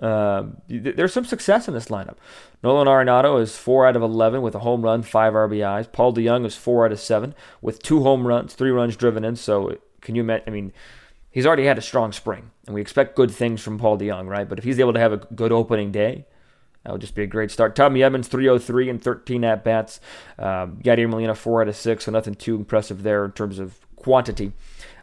uh, 0.00 0.44
there's 0.68 1.12
some 1.12 1.24
success 1.24 1.66
in 1.66 1.74
this 1.74 1.86
lineup. 1.86 2.16
Nolan 2.62 2.86
Arenado 2.86 3.40
is 3.40 3.56
4 3.56 3.86
out 3.86 3.96
of 3.96 4.02
11 4.02 4.42
with 4.42 4.54
a 4.54 4.60
home 4.60 4.82
run, 4.82 5.02
5 5.02 5.32
RBIs. 5.32 5.90
Paul 5.90 6.14
DeJong 6.14 6.46
is 6.46 6.56
4 6.56 6.86
out 6.86 6.92
of 6.92 7.00
7 7.00 7.34
with 7.60 7.82
2 7.82 8.02
home 8.02 8.26
runs, 8.26 8.54
3 8.54 8.70
runs 8.70 8.96
driven 8.96 9.24
in. 9.24 9.36
So, 9.36 9.76
can 10.00 10.14
you? 10.14 10.30
I 10.30 10.50
mean, 10.50 10.72
he's 11.30 11.46
already 11.46 11.64
had 11.64 11.78
a 11.78 11.82
strong 11.82 12.12
spring, 12.12 12.50
and 12.66 12.74
we 12.74 12.80
expect 12.80 13.16
good 13.16 13.30
things 13.30 13.60
from 13.60 13.78
Paul 13.78 13.98
DeJong, 13.98 14.28
right? 14.28 14.48
But 14.48 14.58
if 14.58 14.64
he's 14.64 14.80
able 14.80 14.92
to 14.92 15.00
have 15.00 15.12
a 15.12 15.18
good 15.34 15.52
opening 15.52 15.90
day, 15.90 16.26
that 16.84 16.92
would 16.92 17.00
just 17.00 17.16
be 17.16 17.24
a 17.24 17.26
great 17.26 17.50
start. 17.50 17.74
Tommy 17.74 18.02
Edmonds, 18.02 18.28
303 18.28 18.88
and 18.88 19.02
13 19.02 19.44
at 19.44 19.64
bats. 19.64 20.00
Um, 20.38 20.78
Yadier 20.82 21.08
Molina, 21.08 21.34
4 21.34 21.62
out 21.62 21.68
of 21.68 21.76
6, 21.76 22.04
so 22.04 22.12
nothing 22.12 22.34
too 22.34 22.54
impressive 22.54 23.02
there 23.02 23.24
in 23.24 23.32
terms 23.32 23.58
of 23.58 23.87
quantity. 23.98 24.52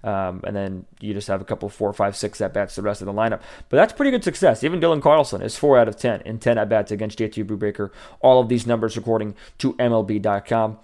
Um, 0.03 0.41
and 0.45 0.55
then 0.55 0.85
you 0.99 1.13
just 1.13 1.27
have 1.27 1.41
a 1.41 1.45
couple 1.45 1.67
four, 1.67 1.91
five, 1.91 2.15
six 2.15 2.39
at 2.39 2.53
bats 2.53 2.75
the 2.75 2.83
rest 2.83 3.01
of 3.01 3.07
the 3.07 3.13
lineup. 3.13 3.41
But 3.69 3.77
that's 3.77 3.91
pretty 3.93 4.11
good 4.11 4.23
success. 4.23 4.63
Even 4.63 4.79
Dylan 4.79 5.01
Carlson 5.01 5.41
is 5.41 5.57
four 5.57 5.79
out 5.79 5.87
of 5.87 5.97
ten 5.97 6.21
in 6.21 6.37
ten 6.37 6.57
at 6.59 6.69
bats 6.69 6.91
against 6.91 7.17
JT 7.17 7.45
Brubaker. 7.45 7.89
All 8.19 8.39
of 8.39 8.47
these 8.47 8.67
numbers 8.67 8.95
according 8.95 9.35
to 9.57 9.73
MLB.com. 9.73 10.77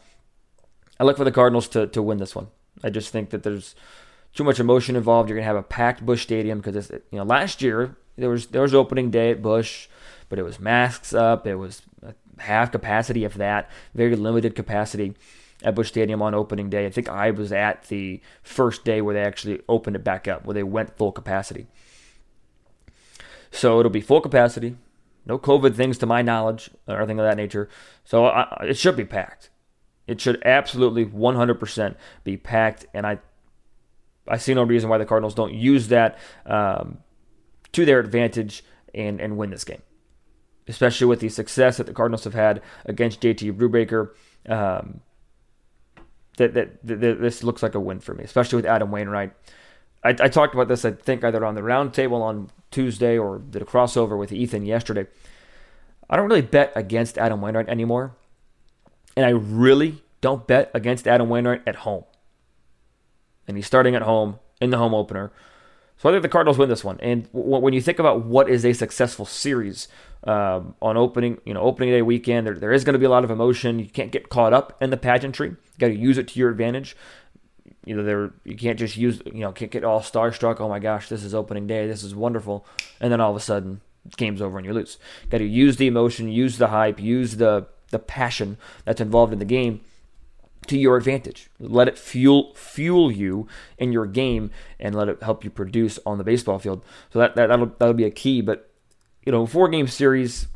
I 1.00 1.04
look 1.04 1.18
for 1.18 1.24
the 1.24 1.32
Cardinals 1.32 1.68
to 1.70 1.86
to 1.88 2.02
win 2.02 2.18
this 2.18 2.36
one. 2.36 2.48
I 2.84 2.90
just 2.90 3.12
think 3.12 3.30
that 3.30 3.44
there's 3.44 3.76
too 4.34 4.44
much 4.44 4.60
emotion 4.60 4.96
involved. 4.96 5.30
You're 5.30 5.38
gonna 5.38 5.46
have 5.46 5.56
a 5.56 5.64
packed 5.64 6.04
Busch 6.04 6.24
Stadium 6.24 6.60
because 6.60 6.90
you 6.90 7.20
know 7.20 7.24
last 7.24 7.62
year 7.62 7.96
there 8.18 8.30
was 8.30 8.48
there 8.48 8.64
was 8.64 8.74
opening 8.74 9.12
day 9.12 9.30
at 9.30 9.44
Busch, 9.44 9.88
but 10.30 10.40
it 10.40 10.44
was 10.44 10.60
masks 10.60 11.14
up. 11.14 11.46
It 11.46 11.56
was 11.56 11.84
half 12.40 12.72
capacity 12.72 13.24
of 13.24 13.38
that, 13.38 13.70
very 13.94 14.16
limited 14.16 14.56
capacity 14.56 15.14
at 15.64 15.76
Busch 15.76 15.90
Stadium 15.90 16.22
on 16.22 16.34
opening 16.34 16.70
day. 16.70 16.86
I 16.86 16.90
think 16.90 17.10
I 17.10 17.32
was 17.32 17.52
at 17.52 17.86
the 17.86 18.22
first 18.44 18.84
day 18.84 19.02
where 19.02 19.14
they 19.14 19.22
actually 19.22 19.62
opened 19.70 19.96
it 19.96 20.04
back 20.04 20.28
up, 20.28 20.46
where 20.46 20.54
they 20.54 20.64
went 20.64 20.98
full 20.98 21.12
capacity. 21.12 21.68
So 23.52 23.80
it'll 23.80 23.92
be 23.92 24.02
full 24.02 24.22
capacity, 24.22 24.78
no 25.26 25.38
COVID 25.38 25.76
things 25.76 25.98
to 26.00 26.06
my 26.06 26.22
knowledge 26.22 26.70
or 26.88 26.98
anything 26.98 27.20
of 27.20 27.26
that 27.26 27.38
nature. 27.38 27.70
So 28.04 28.26
I, 28.26 28.66
it 28.70 28.78
should 28.78 28.96
be 28.96 29.06
packed. 29.06 29.50
It 30.08 30.20
should 30.20 30.42
absolutely 30.46 31.06
100% 31.06 31.96
be 32.24 32.38
packed, 32.38 32.86
and 32.94 33.06
I 33.06 33.20
I 34.28 34.38
see 34.38 34.54
no 34.54 34.64
reason 34.64 34.90
why 34.90 34.98
the 34.98 35.06
Cardinals 35.06 35.34
don't 35.34 35.54
use 35.54 35.88
that 35.88 36.18
um, 36.46 37.00
to 37.72 37.86
their 37.86 38.00
advantage 38.00 38.64
and 38.94 39.22
and 39.22 39.38
win 39.38 39.52
this 39.52 39.64
game, 39.64 39.82
especially 40.68 41.08
with 41.08 41.20
the 41.20 41.30
success 41.30 41.78
that 41.78 41.86
the 41.86 41.94
Cardinals 41.94 42.24
have 42.24 42.34
had 42.34 42.62
against 42.86 43.22
JT 43.22 43.54
Brubaker. 43.54 44.12
Um, 44.48 45.02
that, 46.38 46.54
that, 46.54 46.86
that 46.86 47.22
this 47.22 47.44
looks 47.44 47.62
like 47.64 47.76
a 47.76 47.80
win 47.80 48.00
for 48.00 48.14
me, 48.14 48.24
especially 48.24 48.58
with 48.58 48.66
Adam 48.66 48.92
Wainwright. 48.92 49.34
I, 50.04 50.10
I 50.10 50.28
talked 50.30 50.54
about 50.54 50.68
this, 50.68 50.86
I 50.86 50.92
think, 50.92 51.24
either 51.24 51.46
on 51.46 51.56
the 51.56 51.62
roundtable 51.62 52.22
on 52.22 52.50
Tuesday 52.72 53.18
or 53.18 53.40
did 53.40 53.62
a 53.62 53.66
crossover 53.66 54.18
with 54.18 54.32
Ethan 54.32 54.66
yesterday. 54.66 55.08
I 56.10 56.18
don't 56.18 56.28
really 56.28 56.42
bet 56.42 56.72
against 56.76 57.18
Adam 57.18 57.42
Wainwright 57.42 57.70
anymore. 57.70 58.16
And 59.16 59.26
I 59.26 59.30
really 59.30 60.04
don't 60.22 60.48
bet 60.48 60.72
against 60.74 61.08
Adam 61.08 61.30
Wainwright 61.30 61.64
at 61.68 61.78
home. 61.78 62.06
And 63.48 63.58
he's 63.58 63.68
starting 63.68 63.96
at 63.96 64.02
home 64.04 64.40
in 64.60 64.70
the 64.70 64.78
home 64.78 64.94
opener. 64.94 65.32
So 66.02 66.10
I 66.10 66.14
think 66.14 66.24
the 66.24 66.30
Cardinals 66.30 66.58
win 66.58 66.68
this 66.68 66.84
one. 66.84 67.00
And 67.00 67.28
when 67.32 67.74
you 67.74 67.82
think 67.82 68.00
about 68.00 68.26
what 68.26 68.50
is 68.50 68.66
a 68.66 68.74
successful 68.74 69.24
series 69.24 69.88
um, 70.24 70.74
on 70.82 70.98
opening, 70.98 71.40
you 71.46 71.54
know, 71.54 71.62
opening 71.62 71.92
day 71.92 72.02
weekend, 72.02 72.48
there, 72.48 72.56
there 72.56 72.72
is 72.72 72.84
going 72.84 72.94
to 72.94 73.00
be 73.00 73.06
a 73.06 73.10
lot 73.10 73.24
of 73.24 73.30
emotion. 73.30 73.78
You 73.78 73.86
can't 73.86 74.12
get 74.12 74.28
caught 74.28 74.52
up 74.52 74.76
in 74.82 74.90
the 74.90 74.98
pageantry. 74.98 75.50
You 75.50 75.58
got 75.78 75.90
to 75.90 75.96
use 75.96 76.18
it 76.18 76.28
to 76.30 76.40
your 76.40 76.50
advantage. 76.50 76.98
You 77.86 77.96
know, 77.96 78.02
there 78.02 78.34
you 78.46 78.58
can't 78.58 78.80
just 78.80 78.98
use, 78.98 79.22
you 79.28 79.42
know, 79.42 79.52
can't 79.52 79.70
get 79.70 79.84
all 79.84 80.00
starstruck. 80.00 80.60
Oh 80.60 80.68
my 80.68 80.80
gosh, 80.80 81.08
this 81.08 81.24
is 81.24 81.36
opening 81.36 81.68
day. 81.68 81.86
This 81.86 82.02
is 82.02 82.16
wonderful, 82.16 82.66
and 83.00 83.12
then 83.12 83.22
all 83.22 83.30
of 83.30 83.38
a 83.38 83.40
sudden, 83.40 83.82
game's 84.18 84.42
over 84.42 84.58
and 84.58 84.66
you 84.66 84.74
lose. 84.74 84.98
Got 85.30 85.38
to 85.38 85.46
use 85.46 85.78
the 85.78 85.86
emotion, 85.86 86.30
use 86.30 86.58
the 86.58 86.70
hype, 86.70 87.00
use 87.00 87.38
the 87.38 87.68
the 87.92 88.00
passion 88.00 88.58
that's 88.86 89.02
involved 89.02 89.34
in 89.34 89.40
the 89.40 89.46
game 89.46 89.82
to 90.68 90.78
your 90.78 90.98
advantage. 90.98 91.50
Let 91.60 91.88
it 91.88 91.98
fuel 91.98 92.54
fuel 92.56 93.12
you 93.12 93.48
in 93.78 93.92
your 93.92 94.06
game 94.06 94.52
and 94.80 94.96
let 94.96 95.10
it 95.10 95.24
help 95.24 95.44
you 95.44 95.50
produce 95.50 96.00
on 96.06 96.18
the 96.18 96.24
baseball 96.24 96.60
field. 96.60 96.84
So 97.12 97.20
that, 97.20 97.36
that 97.36 97.48
that'll 97.48 97.72
that'll 97.80 97.94
be 97.94 98.06
a 98.06 98.12
key. 98.12 98.42
But 98.42 98.70
you 99.26 99.32
know, 99.32 99.46
four 99.46 99.70
game 99.70 99.88
series, 99.88 100.48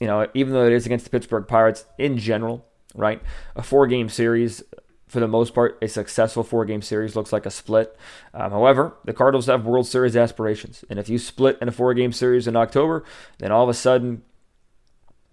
you 0.00 0.06
know, 0.06 0.26
even 0.34 0.52
though 0.52 0.66
it 0.66 0.72
is 0.72 0.86
against 0.86 1.04
the 1.04 1.10
Pittsburgh 1.10 1.46
Pirates 1.46 1.84
in 1.98 2.18
general, 2.18 2.66
right? 2.94 3.22
A 3.56 3.62
four 3.62 3.86
game 3.86 4.08
series 4.08 4.62
for 5.08 5.20
the 5.20 5.28
most 5.28 5.54
part, 5.54 5.78
a 5.80 5.88
successful 5.88 6.44
four 6.44 6.64
game 6.66 6.82
series 6.82 7.16
looks 7.16 7.32
like 7.32 7.46
a 7.46 7.50
split. 7.50 7.96
Um, 8.34 8.50
however, 8.50 8.94
the 9.04 9.14
Cardinals 9.14 9.46
have 9.46 9.64
World 9.64 9.86
Series 9.86 10.16
aspirations. 10.16 10.84
And 10.90 10.98
if 10.98 11.08
you 11.08 11.18
split 11.18 11.58
in 11.62 11.68
a 11.68 11.72
four 11.72 11.94
game 11.94 12.12
series 12.12 12.46
in 12.46 12.56
October, 12.56 13.04
then 13.38 13.50
all 13.50 13.62
of 13.62 13.70
a 13.70 13.74
sudden 13.74 14.22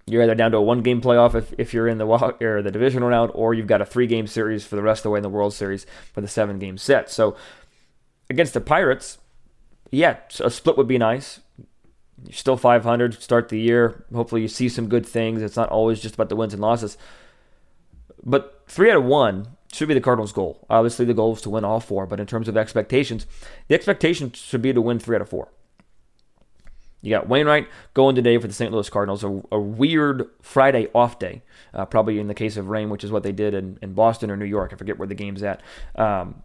you're 0.07 0.21
either 0.21 0.35
down 0.35 0.51
to 0.51 0.57
a 0.57 0.62
one 0.62 0.81
game 0.81 1.01
playoff 1.01 1.33
if, 1.33 1.53
if 1.57 1.74
you're 1.74 1.88
in 1.88 1.97
the 1.97 2.05
or 2.41 2.62
the 2.62 2.71
divisional 2.71 3.09
round, 3.09 3.31
or 3.33 3.53
you've 3.53 3.67
got 3.67 3.81
a 3.81 3.85
three 3.85 4.07
game 4.07 4.27
series 4.27 4.65
for 4.65 4.75
the 4.75 4.83
rest 4.83 5.00
of 5.00 5.03
the 5.03 5.09
way 5.12 5.19
in 5.19 5.24
the 5.24 5.29
World 5.29 5.53
Series 5.53 5.85
for 6.13 6.21
the 6.21 6.27
seven 6.27 6.59
game 6.59 6.77
set. 6.77 7.09
So 7.09 7.35
against 8.29 8.53
the 8.53 8.62
Pirates, 8.62 9.17
yeah, 9.91 10.17
a 10.39 10.50
split 10.50 10.77
would 10.77 10.88
be 10.88 10.97
nice. 10.97 11.39
You're 12.24 12.33
still 12.33 12.57
500, 12.57 13.21
start 13.21 13.50
the 13.50 13.59
year. 13.59 14.05
Hopefully, 14.13 14.41
you 14.41 14.47
see 14.47 14.69
some 14.69 14.88
good 14.88 15.05
things. 15.05 15.41
It's 15.41 15.57
not 15.57 15.69
always 15.69 16.00
just 16.00 16.15
about 16.15 16.29
the 16.29 16.35
wins 16.35 16.53
and 16.53 16.62
losses. 16.62 16.97
But 18.24 18.63
three 18.67 18.89
out 18.89 18.97
of 18.97 19.03
one 19.03 19.47
should 19.74 19.88
be 19.88 19.93
the 19.93 20.01
Cardinals' 20.01 20.31
goal. 20.31 20.65
Obviously, 20.69 21.05
the 21.05 21.13
goal 21.13 21.33
is 21.33 21.41
to 21.41 21.50
win 21.50 21.65
all 21.65 21.79
four, 21.79 22.05
but 22.05 22.19
in 22.19 22.25
terms 22.25 22.47
of 22.47 22.55
expectations, 22.55 23.27
the 23.67 23.75
expectation 23.75 24.31
should 24.31 24.62
be 24.62 24.71
to 24.71 24.81
win 24.81 24.97
three 24.97 25.15
out 25.15 25.21
of 25.21 25.29
four. 25.29 25.50
You 27.05 27.12
got 27.12 27.29
Wainwright 27.29 27.67
going 27.93 28.15
today 28.15 28.35
for 28.39 28.47
the 28.47 28.53
St. 28.53 28.71
Louis 28.71 28.89
Cardinals, 28.89 29.24
a, 29.24 29.41
a 29.51 29.59
weird 29.59 30.27
Friday 30.41 30.88
off 30.95 31.19
day, 31.19 31.43
uh, 31.71 31.85
probably 31.85 32.19
in 32.19 32.27
the 32.27 32.33
case 32.33 32.57
of 32.57 32.67
rain, 32.67 32.89
which 32.89 33.03
is 33.03 33.12
what 33.12 33.21
they 33.21 33.31
did 33.31 33.53
in, 33.53 33.77
in 33.83 33.93
Boston 33.93 34.31
or 34.31 34.35
New 34.35 34.45
York. 34.45 34.74
I 34.74 34.75
forget 34.75 34.97
where 34.97 35.07
the 35.07 35.13
game's 35.13 35.43
at. 35.43 35.62
Um, 35.95 36.41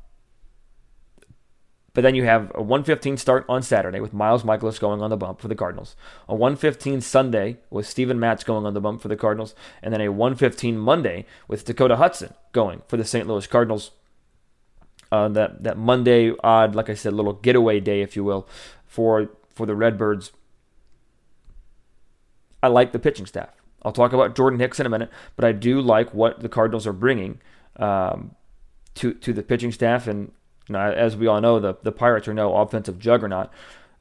but 1.94 2.02
then 2.02 2.14
you 2.14 2.24
have 2.24 2.52
a 2.54 2.60
115 2.60 3.16
start 3.16 3.46
on 3.48 3.62
Saturday 3.62 4.00
with 4.00 4.12
Miles 4.12 4.42
Mikolas 4.42 4.78
going 4.78 5.00
on 5.00 5.08
the 5.08 5.16
bump 5.16 5.40
for 5.40 5.48
the 5.48 5.54
Cardinals. 5.54 5.96
A 6.28 6.34
115 6.34 7.00
Sunday 7.00 7.56
with 7.70 7.86
Steven 7.86 8.20
Matz 8.20 8.44
going 8.44 8.66
on 8.66 8.74
the 8.74 8.82
bump 8.82 9.00
for 9.00 9.08
the 9.08 9.16
Cardinals. 9.16 9.54
And 9.82 9.94
then 9.94 10.02
a 10.02 10.10
115 10.10 10.76
Monday 10.76 11.24
with 11.48 11.64
Dakota 11.64 11.96
Hudson 11.96 12.34
going 12.52 12.82
for 12.86 12.98
the 12.98 13.04
St. 13.04 13.26
Louis 13.26 13.46
Cardinals. 13.46 13.92
Uh, 15.10 15.28
that, 15.30 15.64
that 15.64 15.78
Monday 15.78 16.32
odd, 16.44 16.74
like 16.74 16.90
I 16.90 16.94
said, 16.94 17.14
little 17.14 17.32
getaway 17.32 17.80
day, 17.80 18.02
if 18.02 18.14
you 18.14 18.22
will, 18.22 18.46
for, 18.86 19.30
for 19.48 19.66
the 19.66 19.74
Redbirds 19.74 20.30
I 22.62 22.68
like 22.68 22.92
the 22.92 22.98
pitching 22.98 23.26
staff. 23.26 23.50
I'll 23.82 23.92
talk 23.92 24.12
about 24.12 24.36
Jordan 24.36 24.60
Hicks 24.60 24.78
in 24.78 24.86
a 24.86 24.90
minute, 24.90 25.10
but 25.36 25.44
I 25.44 25.52
do 25.52 25.80
like 25.80 26.12
what 26.12 26.40
the 26.40 26.48
Cardinals 26.48 26.86
are 26.86 26.92
bringing 26.92 27.40
um, 27.76 28.34
to 28.96 29.14
to 29.14 29.32
the 29.32 29.42
pitching 29.42 29.72
staff. 29.72 30.06
And 30.06 30.32
you 30.68 30.74
know, 30.74 30.80
as 30.80 31.16
we 31.16 31.26
all 31.26 31.40
know, 31.40 31.58
the 31.58 31.76
the 31.82 31.92
Pirates 31.92 32.28
are 32.28 32.34
no 32.34 32.56
offensive 32.56 32.98
juggernaut 32.98 33.50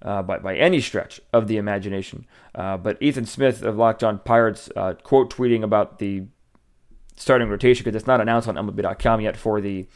uh, 0.02 0.22
by 0.22 0.40
by 0.40 0.56
any 0.56 0.82
stretch 0.82 1.22
of 1.32 1.48
the 1.48 1.58
imagination. 1.58 2.26
Uh, 2.54 2.78
but 2.78 2.98
Ethan 3.02 3.26
Smith 3.26 3.62
of 3.62 3.78
Locked 3.78 4.04
On 4.04 4.20
Pirates 4.20 4.70
uh, 4.76 4.94
quote 4.96 5.34
tweeting 5.34 5.64
about 5.64 6.00
the 6.00 6.24
starting 7.16 7.50
rotation 7.50 7.84
because 7.84 7.96
it's 7.96 8.08
not 8.08 8.22
announced 8.22 8.48
on 8.48 8.56
MLB.com 8.56 9.22
yet 9.22 9.38
for 9.38 9.62
the 9.62 9.88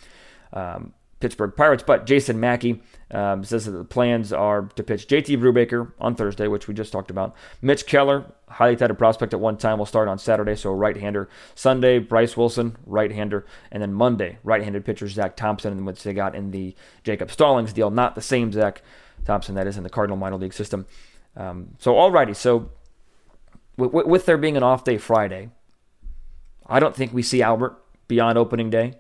um, 0.52 0.94
Pittsburgh 1.24 1.56
Pirates. 1.56 1.84
But 1.84 2.06
Jason 2.06 2.38
Mackey 2.42 2.82
um, 3.10 3.46
says 3.46 3.64
that 3.64 3.72
the 3.72 3.86
plans 3.86 4.34
are 4.34 4.64
to 4.76 4.84
pitch 4.84 5.08
JT 5.08 5.38
Brubaker 5.40 5.94
on 5.98 6.16
Thursday, 6.16 6.50
which 6.50 6.68
we 6.68 6.74
just 6.74 6.92
talked 6.92 7.10
about. 7.10 7.34
Mitch 7.62 7.86
Keller, 7.86 8.26
highly 8.50 8.76
touted 8.76 8.98
prospect 8.98 9.34
at 9.34 9.40
one 9.40 9.56
time, 9.56 9.78
will 9.78 9.86
start 9.86 10.10
on 10.10 10.20
Saturday, 10.20 10.54
so 10.54 10.74
right 10.74 10.98
hander. 10.98 11.30
Sunday, 11.56 11.98
Bryce 12.00 12.36
Wilson, 12.36 12.76
right 12.86 13.10
hander. 13.10 13.46
And 13.72 13.82
then 13.82 13.94
Monday, 13.94 14.38
right 14.44 14.62
handed 14.62 14.84
pitcher 14.84 15.08
Zach 15.08 15.38
Thompson, 15.38 15.86
which 15.86 16.04
they 16.04 16.14
got 16.14 16.36
in 16.36 16.52
the 16.52 16.76
Jacob 17.06 17.32
Stallings 17.32 17.72
deal. 17.72 17.90
Not 17.90 18.16
the 18.16 18.22
same 18.22 18.52
Zach 18.52 18.82
Thompson 19.24 19.56
that 19.56 19.66
is 19.66 19.78
in 19.78 19.84
the 19.84 19.90
Cardinal 19.90 20.18
minor 20.18 20.36
league 20.36 20.54
system. 20.54 20.86
Um, 21.38 21.76
so, 21.80 21.94
alrighty. 21.94 22.36
So, 22.36 22.70
with, 23.78 23.94
with 23.94 24.26
there 24.26 24.38
being 24.38 24.58
an 24.58 24.64
off 24.64 24.84
day 24.84 24.98
Friday, 24.98 25.52
I 26.68 26.82
don't 26.82 26.94
think 26.94 27.14
we 27.14 27.24
see 27.24 27.42
Albert 27.42 27.82
beyond 28.10 28.38
opening 28.38 28.70
day 28.70 28.96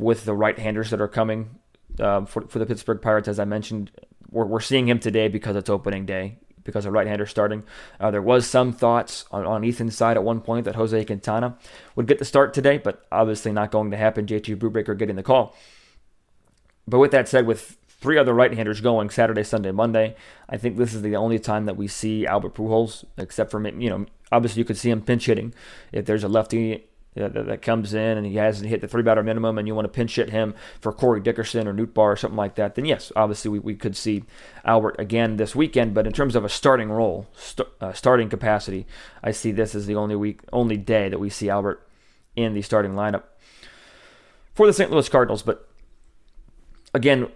with 0.00 0.24
the 0.24 0.34
right-handers 0.34 0.90
that 0.90 1.00
are 1.00 1.08
coming 1.08 1.58
um, 2.00 2.26
for, 2.26 2.42
for 2.48 2.58
the 2.58 2.66
Pittsburgh 2.66 3.00
Pirates. 3.00 3.28
As 3.28 3.38
I 3.38 3.44
mentioned, 3.44 3.90
we're, 4.30 4.46
we're 4.46 4.60
seeing 4.60 4.88
him 4.88 4.98
today 4.98 5.28
because 5.28 5.56
it's 5.56 5.70
opening 5.70 6.06
day, 6.06 6.38
because 6.64 6.86
a 6.86 6.90
right-hander 6.90 7.26
starting. 7.26 7.64
Uh, 7.98 8.10
there 8.10 8.22
was 8.22 8.46
some 8.46 8.72
thoughts 8.72 9.24
on, 9.30 9.46
on 9.46 9.64
Ethan's 9.64 9.96
side 9.96 10.16
at 10.16 10.24
one 10.24 10.40
point 10.40 10.64
that 10.64 10.74
Jose 10.74 11.04
Quintana 11.04 11.56
would 11.96 12.06
get 12.06 12.18
the 12.18 12.24
start 12.24 12.54
today, 12.54 12.78
but 12.78 13.04
obviously 13.12 13.52
not 13.52 13.70
going 13.70 13.90
to 13.90 13.96
happen. 13.96 14.26
JT 14.26 14.56
Brubaker 14.56 14.96
getting 14.96 15.16
the 15.16 15.22
call. 15.22 15.54
But 16.86 16.98
with 16.98 17.10
that 17.12 17.28
said, 17.28 17.46
with 17.46 17.76
three 18.00 18.16
other 18.16 18.32
right-handers 18.32 18.80
going 18.80 19.10
Saturday, 19.10 19.44
Sunday, 19.44 19.70
Monday. 19.70 20.16
I 20.48 20.56
think 20.56 20.76
this 20.76 20.94
is 20.94 21.02
the 21.02 21.16
only 21.16 21.38
time 21.38 21.66
that 21.66 21.76
we 21.76 21.86
see 21.86 22.26
Albert 22.26 22.54
Pujols, 22.54 23.04
except 23.18 23.50
for 23.50 23.66
you 23.68 23.90
know, 23.90 24.06
obviously 24.32 24.60
you 24.60 24.64
could 24.64 24.78
see 24.78 24.90
him 24.90 25.02
pinch 25.02 25.26
hitting 25.26 25.54
if 25.92 26.06
there's 26.06 26.24
a 26.24 26.28
lefty 26.28 26.86
that, 27.14 27.34
that, 27.34 27.62
comes 27.62 27.92
in 27.92 28.18
and 28.18 28.26
he 28.26 28.36
hasn't 28.36 28.68
hit 28.68 28.80
the 28.80 28.88
three 28.88 29.02
batter 29.02 29.22
minimum 29.22 29.58
and 29.58 29.66
you 29.66 29.74
want 29.74 29.84
to 29.84 29.92
pinch 29.92 30.14
hit 30.14 30.30
him 30.30 30.54
for 30.80 30.92
Corey 30.92 31.20
Dickerson 31.20 31.66
or 31.66 31.74
Nootbaar 31.74 32.12
or 32.12 32.16
something 32.16 32.36
like 32.36 32.54
that, 32.54 32.76
then 32.76 32.84
yes, 32.84 33.10
obviously 33.16 33.50
we, 33.50 33.58
we 33.58 33.74
could 33.74 33.96
see 33.96 34.24
Albert 34.64 34.96
again 34.98 35.36
this 35.36 35.56
weekend. 35.56 35.92
But 35.92 36.06
in 36.06 36.12
terms 36.12 36.36
of 36.36 36.44
a 36.44 36.48
starting 36.48 36.90
role, 36.90 37.26
st- 37.34 37.68
uh, 37.80 37.92
starting 37.92 38.28
capacity, 38.28 38.86
I 39.24 39.32
see 39.32 39.50
this 39.50 39.74
as 39.74 39.86
the 39.86 39.96
only 39.96 40.14
week, 40.14 40.40
only 40.52 40.76
day 40.76 41.08
that 41.08 41.18
we 41.18 41.30
see 41.30 41.50
Albert 41.50 41.86
in 42.36 42.54
the 42.54 42.62
starting 42.62 42.92
lineup 42.92 43.24
for 44.54 44.66
the 44.66 44.72
St. 44.72 44.90
Louis 44.90 45.08
Cardinals. 45.08 45.42
But 45.42 45.68
again, 46.94 47.28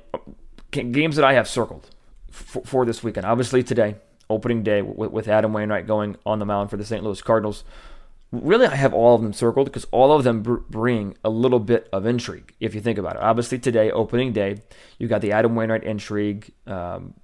games 0.70 1.16
that 1.16 1.24
I 1.24 1.32
have 1.32 1.48
circled 1.48 1.90
for, 2.30 2.62
for 2.62 2.86
this 2.86 3.02
weekend. 3.02 3.26
Obviously 3.26 3.64
today, 3.64 3.96
opening 4.30 4.62
day 4.62 4.82
with, 4.82 5.10
with 5.10 5.28
Adam 5.28 5.52
Wainwright 5.52 5.86
going 5.86 6.16
on 6.24 6.38
the 6.38 6.46
mound 6.46 6.70
for 6.70 6.76
the 6.76 6.84
St. 6.84 7.02
Louis 7.02 7.20
Cardinals 7.22 7.64
really 8.42 8.66
I 8.66 8.74
have 8.74 8.94
all 8.94 9.14
of 9.14 9.22
them 9.22 9.32
circled 9.32 9.66
because 9.66 9.86
all 9.90 10.12
of 10.12 10.24
them 10.24 10.42
br- 10.42 10.56
bring 10.68 11.16
a 11.24 11.30
little 11.30 11.60
bit 11.60 11.88
of 11.92 12.06
intrigue 12.06 12.54
if 12.60 12.74
you 12.74 12.80
think 12.80 12.98
about 12.98 13.16
it. 13.16 13.22
Obviously 13.22 13.58
today, 13.58 13.90
opening 13.90 14.32
day, 14.32 14.62
you 14.98 15.08
got 15.08 15.20
the 15.20 15.32
Adam 15.32 15.54
Wainwright 15.54 15.84
intrigue, 15.84 16.52
um, 16.66 17.14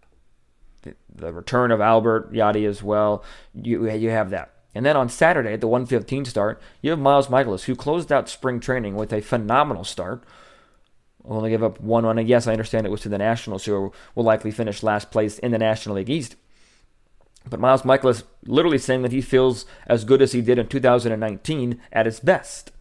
the, 0.82 0.94
the, 1.14 1.32
return 1.32 1.70
of 1.70 1.80
Albert 1.80 2.32
Yadi 2.32 2.66
as 2.66 2.82
well. 2.82 3.24
You 3.54 3.90
you 3.90 4.10
have 4.10 4.30
that. 4.30 4.52
And 4.74 4.86
then 4.86 4.96
on 4.96 5.08
Saturday 5.08 5.52
at 5.52 5.60
the 5.60 5.68
115 5.68 6.26
start, 6.26 6.62
you 6.80 6.90
have 6.90 6.98
Miles 6.98 7.26
Mikolas 7.26 7.64
who 7.64 7.74
closed 7.74 8.12
out 8.12 8.28
spring 8.28 8.60
training 8.60 8.94
with 8.94 9.12
a 9.12 9.20
phenomenal 9.20 9.84
start. 9.84 10.24
Only 11.24 11.50
give 11.50 11.62
up 11.62 11.80
one 11.80 12.04
run. 12.04 12.24
Yes, 12.26 12.46
I 12.46 12.52
understand 12.52 12.86
it 12.86 12.90
was 12.90 13.02
to 13.02 13.08
the 13.08 13.18
Nationals, 13.18 13.64
who 13.64 13.92
will 14.14 14.24
likely 14.24 14.50
finish 14.50 14.82
last 14.82 15.10
place 15.10 15.38
in 15.38 15.50
the 15.50 15.58
National 15.58 15.96
League 15.96 16.08
East. 16.08 16.36
But 17.48 17.60
Miles 17.60 17.82
Mikolas 17.82 18.22
literally 18.44 18.78
saying 18.78 19.02
that 19.02 19.12
he 19.12 19.20
feels 19.20 19.64
as 19.86 20.04
good 20.04 20.20
as 20.20 20.32
he 20.32 20.40
did 20.40 20.58
in 20.58 20.68
2019 20.68 21.80
at 21.92 22.06
his 22.06 22.20
best. 22.20 22.72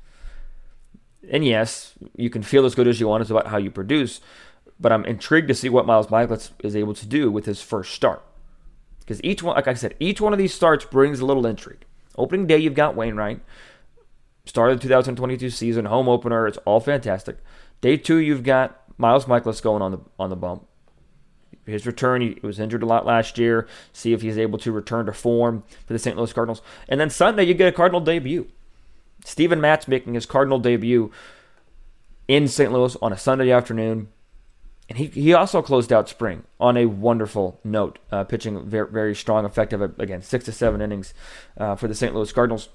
And 1.31 1.45
yes, 1.45 1.93
you 2.15 2.29
can 2.29 2.43
feel 2.43 2.65
as 2.65 2.75
good 2.75 2.87
as 2.87 2.99
you 2.99 3.07
want. 3.07 3.21
It's 3.21 3.31
about 3.31 3.47
how 3.47 3.57
you 3.57 3.71
produce. 3.71 4.19
But 4.79 4.91
I'm 4.91 5.05
intrigued 5.05 5.47
to 5.49 5.55
see 5.55 5.69
what 5.69 5.85
Miles 5.85 6.07
Mikolas 6.07 6.51
is 6.63 6.75
able 6.75 6.93
to 6.95 7.05
do 7.05 7.31
with 7.31 7.45
his 7.45 7.61
first 7.61 7.93
start. 7.93 8.23
Because 8.99 9.23
each 9.23 9.41
one, 9.41 9.55
like 9.55 9.67
I 9.67 9.73
said, 9.73 9.95
each 9.99 10.21
one 10.21 10.33
of 10.33 10.39
these 10.39 10.53
starts 10.53 10.85
brings 10.85 11.19
a 11.19 11.25
little 11.25 11.45
intrigue. 11.45 11.85
Opening 12.17 12.47
day, 12.47 12.57
you've 12.57 12.75
got 12.75 12.95
Wainwright. 12.95 13.41
Start 14.45 14.71
of 14.71 14.77
the 14.77 14.83
2022 14.83 15.49
season, 15.49 15.85
home 15.85 16.09
opener. 16.09 16.47
It's 16.47 16.57
all 16.59 16.79
fantastic. 16.79 17.37
Day 17.81 17.97
two, 17.97 18.17
you've 18.17 18.43
got 18.43 18.81
Miles 18.97 19.25
Mikolas 19.25 19.61
going 19.61 19.81
on 19.81 19.91
the 19.91 19.99
on 20.17 20.29
the 20.29 20.35
bump 20.35 20.68
his 21.65 21.85
return. 21.85 22.21
He 22.21 22.39
was 22.41 22.59
injured 22.59 22.83
a 22.83 22.87
lot 22.87 23.05
last 23.05 23.37
year. 23.37 23.67
See 23.93 24.13
if 24.13 24.21
he's 24.21 24.37
able 24.37 24.57
to 24.59 24.71
return 24.71 25.05
to 25.05 25.13
form 25.13 25.63
for 25.85 25.93
the 25.93 25.99
St. 25.99 26.17
Louis 26.17 26.33
Cardinals. 26.33 26.61
And 26.87 26.99
then 26.99 27.09
Sunday, 27.09 27.43
you 27.43 27.53
get 27.53 27.67
a 27.67 27.75
Cardinal 27.75 28.01
debut. 28.01 28.47
Steven 29.23 29.61
Matz 29.61 29.87
making 29.87 30.13
his 30.13 30.25
Cardinal 30.25 30.59
debut 30.59 31.11
in 32.27 32.47
St. 32.47 32.71
Louis 32.71 32.95
on 33.01 33.13
a 33.13 33.17
Sunday 33.17 33.51
afternoon. 33.51 34.09
And 34.87 34.97
he, 34.97 35.05
he 35.05 35.33
also 35.33 35.61
closed 35.61 35.93
out 35.93 36.09
spring 36.09 36.43
on 36.59 36.75
a 36.75 36.87
wonderful 36.87 37.59
note, 37.63 37.99
uh, 38.11 38.23
pitching 38.23 38.67
very, 38.67 38.89
very 38.89 39.15
strong, 39.15 39.45
effective, 39.45 39.81
again, 39.99 40.21
six 40.23 40.45
to 40.45 40.51
seven 40.51 40.81
innings 40.81 41.13
uh, 41.57 41.75
for 41.75 41.87
the 41.87 41.93
St. 41.93 42.15
Louis 42.15 42.31
Cardinals. 42.31 42.69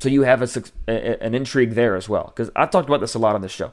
So 0.00 0.08
you 0.08 0.22
have 0.22 0.42
a, 0.42 1.22
an 1.22 1.34
intrigue 1.34 1.70
there 1.70 1.96
as 1.96 2.08
well. 2.08 2.24
Because 2.26 2.50
I've 2.54 2.70
talked 2.70 2.88
about 2.88 3.00
this 3.00 3.14
a 3.14 3.18
lot 3.18 3.34
on 3.34 3.40
this 3.40 3.52
show 3.52 3.72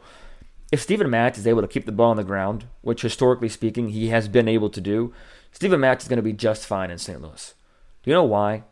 if 0.72 0.82
Steven 0.82 1.10
Matz 1.10 1.38
is 1.38 1.48
able 1.48 1.62
to 1.62 1.68
keep 1.68 1.86
the 1.86 1.92
ball 1.92 2.12
on 2.12 2.18
the 2.18 2.24
ground, 2.24 2.66
which 2.82 3.02
historically 3.02 3.50
speaking 3.50 3.90
he 3.90 4.10
has 4.10 4.28
been 4.28 4.48
able 4.48 4.70
to 4.70 4.82
do, 4.82 5.14
Steven 5.52 5.80
Matz 5.80 6.04
is 6.04 6.10
going 6.10 6.18
to 6.18 6.24
be 6.24 6.34
just 6.34 6.66
fine 6.66 6.92
in 6.92 6.98
St. 6.98 7.22
Louis. 7.22 7.54
Do 8.04 8.10
you 8.10 8.16
know 8.16 8.24
why? 8.24 8.64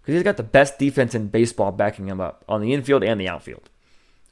Because 0.00 0.14
he's 0.14 0.22
got 0.22 0.36
the 0.36 0.42
best 0.42 0.78
defense 0.78 1.14
in 1.14 1.28
baseball 1.28 1.72
backing 1.72 2.06
him 2.06 2.20
up 2.20 2.44
on 2.48 2.60
the 2.60 2.72
infield 2.72 3.02
and 3.02 3.20
the 3.20 3.28
outfield. 3.28 3.70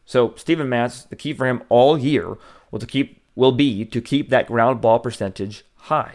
So 0.07 0.35
Steven 0.37 0.68
Matz, 0.68 1.03
the 1.03 1.16
key 1.16 1.33
for 1.33 1.47
him 1.47 1.62
all 1.68 1.99
year 1.99 2.37
will 2.70 2.79
to 2.79 2.87
keep 2.87 3.20
will 3.35 3.53
be 3.53 3.85
to 3.85 4.01
keep 4.01 4.31
that 4.31 4.47
ground 4.47 4.81
ball 4.81 5.01
percentage 5.01 5.64
high. 5.77 6.14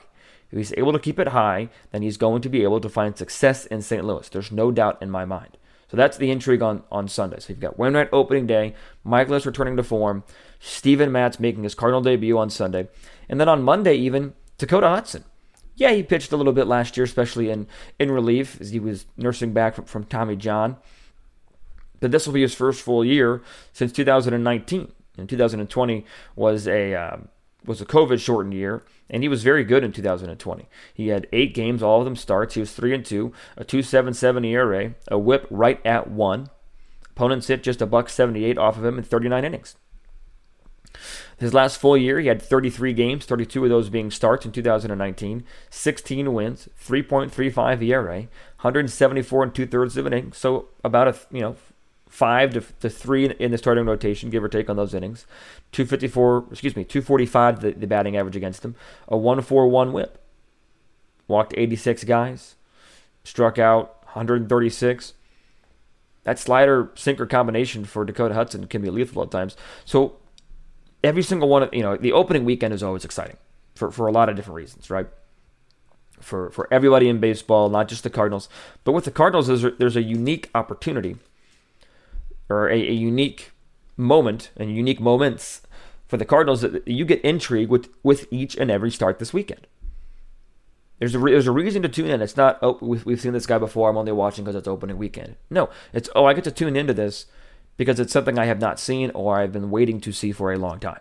If 0.52 0.58
he's 0.58 0.74
able 0.78 0.94
to 0.94 1.00
keep 1.00 1.20
it 1.20 1.30
high, 1.30 1.70
then 1.92 2.02
he's 2.02 2.18
going 2.18 2.42
to 2.42 2.50
be 2.50 2.64
able 2.64 2.80
to 2.82 2.90
find 2.90 3.18
success 3.18 3.66
in 3.66 3.82
St. 3.82 4.04
Louis. 4.04 4.30
There's 4.30 4.52
no 4.52 4.72
doubt 4.72 5.02
in 5.02 5.12
my 5.12 5.26
mind. 5.26 5.58
So 5.90 5.98
that's 5.98 6.18
the 6.18 6.30
intrigue 6.30 6.62
on, 6.62 6.84
on 6.92 7.08
Sunday. 7.08 7.40
So 7.40 7.48
you've 7.50 7.60
got 7.60 7.80
Wainwright 7.80 8.10
opening 8.12 8.46
day, 8.46 8.76
Mikolas 9.06 9.46
returning 9.46 9.76
to 9.78 9.84
form, 9.84 10.24
Steven 10.60 11.12
Matz 11.12 11.40
making 11.40 11.64
his 11.64 11.74
Cardinal 11.74 12.02
debut 12.02 12.38
on 12.38 12.50
Sunday, 12.50 12.88
and 13.28 13.40
then 13.40 13.50
on 13.50 13.64
Monday 13.64 13.96
even 13.96 14.34
Dakota 14.58 14.88
Hudson. 14.88 15.24
Yeah, 15.76 15.92
he 15.92 16.04
pitched 16.04 16.32
a 16.32 16.38
little 16.38 16.54
bit 16.54 16.68
last 16.68 16.98
year, 16.98 17.06
especially 17.06 17.50
in, 17.50 17.66
in 17.98 18.12
relief 18.12 18.60
as 18.60 18.72
he 18.72 18.80
was 18.80 19.06
nursing 19.18 19.54
back 19.54 19.76
from, 19.76 19.86
from 19.86 20.04
Tommy 20.04 20.36
John. 20.36 20.78
But 22.02 22.12
this 22.12 22.28
will 22.28 22.34
be 22.34 22.42
his 22.42 22.54
first 22.54 22.82
full 22.82 23.04
year 23.04 23.42
since 23.74 23.92
2019. 23.92 24.92
And 25.18 25.28
2020 25.28 26.06
was 26.36 26.68
a 26.68 26.94
uh, 26.94 27.18
was 27.66 27.82
a 27.82 27.86
COVID 27.86 28.20
shortened 28.20 28.54
year, 28.54 28.84
and 29.10 29.24
he 29.24 29.30
was 29.30 29.44
very 29.44 29.64
good 29.64 29.84
in 29.84 29.92
2020. 29.92 30.68
He 30.94 31.08
had 31.08 31.28
eight 31.32 31.54
games, 31.54 31.82
all 31.82 32.00
of 32.00 32.06
them 32.06 32.16
starts. 32.16 32.56
He 32.56 32.60
was 32.60 32.74
three 32.74 32.94
and 32.94 33.06
two, 33.06 33.34
a 33.58 33.66
2.77 33.66 34.46
ERA, 34.46 34.94
a 35.08 35.18
WHIP 35.18 35.48
right 35.50 35.86
at 35.86 36.10
one. 36.10 36.50
Opponents 37.12 37.48
hit 37.48 37.64
just 37.64 37.82
a 37.82 37.86
buck 37.86 38.10
78 38.10 38.58
off 38.58 38.78
of 38.78 38.86
him 38.86 38.98
in 38.98 39.04
39 39.04 39.44
innings. 39.44 39.76
His 41.38 41.54
last 41.54 41.78
full 41.78 41.98
year, 41.98 42.20
he 42.20 42.28
had 42.28 42.42
33 42.42 42.94
games, 42.94 43.26
32 43.26 43.64
of 43.64 43.70
those 43.70 43.90
being 43.90 44.12
starts 44.12 44.46
in 44.46 44.52
2019, 44.52 45.44
16 45.70 46.34
wins, 46.34 46.68
3.35 46.84 47.82
ERA, 47.82 48.18
174 48.62 49.44
and 49.44 49.56
two 49.56 49.66
thirds 49.66 49.96
of 49.96 50.06
an 50.06 50.14
inning, 50.14 50.34
so 50.34 50.68
about 50.84 51.08
a 51.08 51.16
you 51.32 51.40
know 51.40 51.56
five 52.10 52.54
to, 52.54 52.62
to 52.82 52.90
three 52.90 53.30
in 53.30 53.52
the 53.52 53.58
starting 53.58 53.86
rotation, 53.86 54.30
give 54.30 54.44
or 54.44 54.50
take 54.50 54.70
on 54.70 54.76
those 54.76 54.94
innings. 54.94 55.26
254, 55.72 56.48
excuse 56.52 56.76
me, 56.76 56.84
245 56.84 57.62
the, 57.62 57.72
the 57.72 57.88
batting 57.88 58.18
average 58.18 58.36
against 58.36 58.66
him. 58.66 58.76
A 59.08 59.16
141 59.16 59.94
whip. 59.94 60.22
Walked 61.28 61.54
86 61.56 62.04
guys. 62.04 62.56
Struck 63.24 63.60
out 63.60 64.00
136. 64.06 65.14
That 66.24 66.40
slider 66.40 66.92
sinker 66.96 67.28
combination 67.28 67.86
for 67.86 68.04
Dakota 68.04 68.34
Hudson 68.34 68.68
can 68.68 68.82
be 68.82 68.90
lethal 68.90 69.22
at 69.22 69.32
times. 69.32 69.56
So 69.86 70.18
every 71.04 71.24
single 71.24 71.48
one 71.48 71.64
of 71.64 71.74
you 71.74 71.82
know 71.82 71.96
the 71.96 72.12
opening 72.12 72.44
weekend 72.44 72.74
is 72.74 72.84
always 72.84 73.06
exciting 73.06 73.38
for, 73.76 73.90
for 73.90 74.08
a 74.08 74.12
lot 74.12 74.30
of 74.30 74.36
different 74.36 74.56
reasons, 74.56 74.90
right? 74.90 75.08
For 76.20 76.50
for 76.50 76.68
everybody 76.72 77.08
in 77.08 77.20
baseball, 77.20 77.70
not 77.70 77.88
just 77.88 78.04
the 78.04 78.10
Cardinals, 78.10 78.50
but 78.84 78.92
with 78.92 79.06
the 79.06 79.12
Cardinals, 79.12 79.48
there's 79.48 79.66
there's 79.78 79.96
a 79.96 80.04
unique 80.04 80.50
opportunity 80.54 81.18
or 82.50 82.70
a, 82.70 82.76
a 82.76 82.94
unique 82.94 83.52
moment 83.96 84.52
and 84.58 84.76
unique 84.76 85.00
moments 85.00 85.62
for 86.08 86.18
the 86.18 86.26
Cardinals 86.26 86.62
that 86.62 86.88
you 86.88 87.06
get 87.06 87.22
intrigue 87.22 87.70
with 87.70 87.90
with 88.04 88.28
each 88.32 88.56
and 88.56 88.72
every 88.72 88.90
start 88.90 89.20
this 89.20 89.34
weekend. 89.34 89.68
There's 90.98 91.16
a, 91.16 91.20
there's 91.20 91.48
a 91.48 91.52
reason 91.52 91.82
to 91.84 91.90
tune 91.90 92.10
in. 92.10 92.22
It's 92.22 92.36
not, 92.36 92.60
oh, 92.62 92.78
we've, 92.82 93.06
we've 93.06 93.22
seen 93.22 93.32
this 93.32 93.46
guy 93.46 93.58
before. 93.58 93.90
I'm 93.90 93.98
only 93.98 94.12
watching 94.12 94.44
because 94.44 94.56
it's 94.56 94.68
opening 94.68 94.98
weekend. 94.98 95.38
No, 95.50 95.70
it's, 95.94 96.10
oh, 96.14 96.26
I 96.26 96.34
get 96.34 96.44
to 96.44 96.52
tune 96.52 96.76
into 96.76 96.94
this 96.94 97.26
because 97.78 98.02
it's 98.02 98.12
something 98.12 98.38
I 98.38 98.48
have 98.48 98.60
not 98.60 98.82
seen 98.82 99.10
or 99.12 99.40
I've 99.40 99.54
been 99.54 99.72
waiting 99.72 100.02
to 100.02 100.12
see 100.12 100.34
for 100.34 100.52
a 100.52 100.58
long 100.58 100.78
time. 100.80 101.00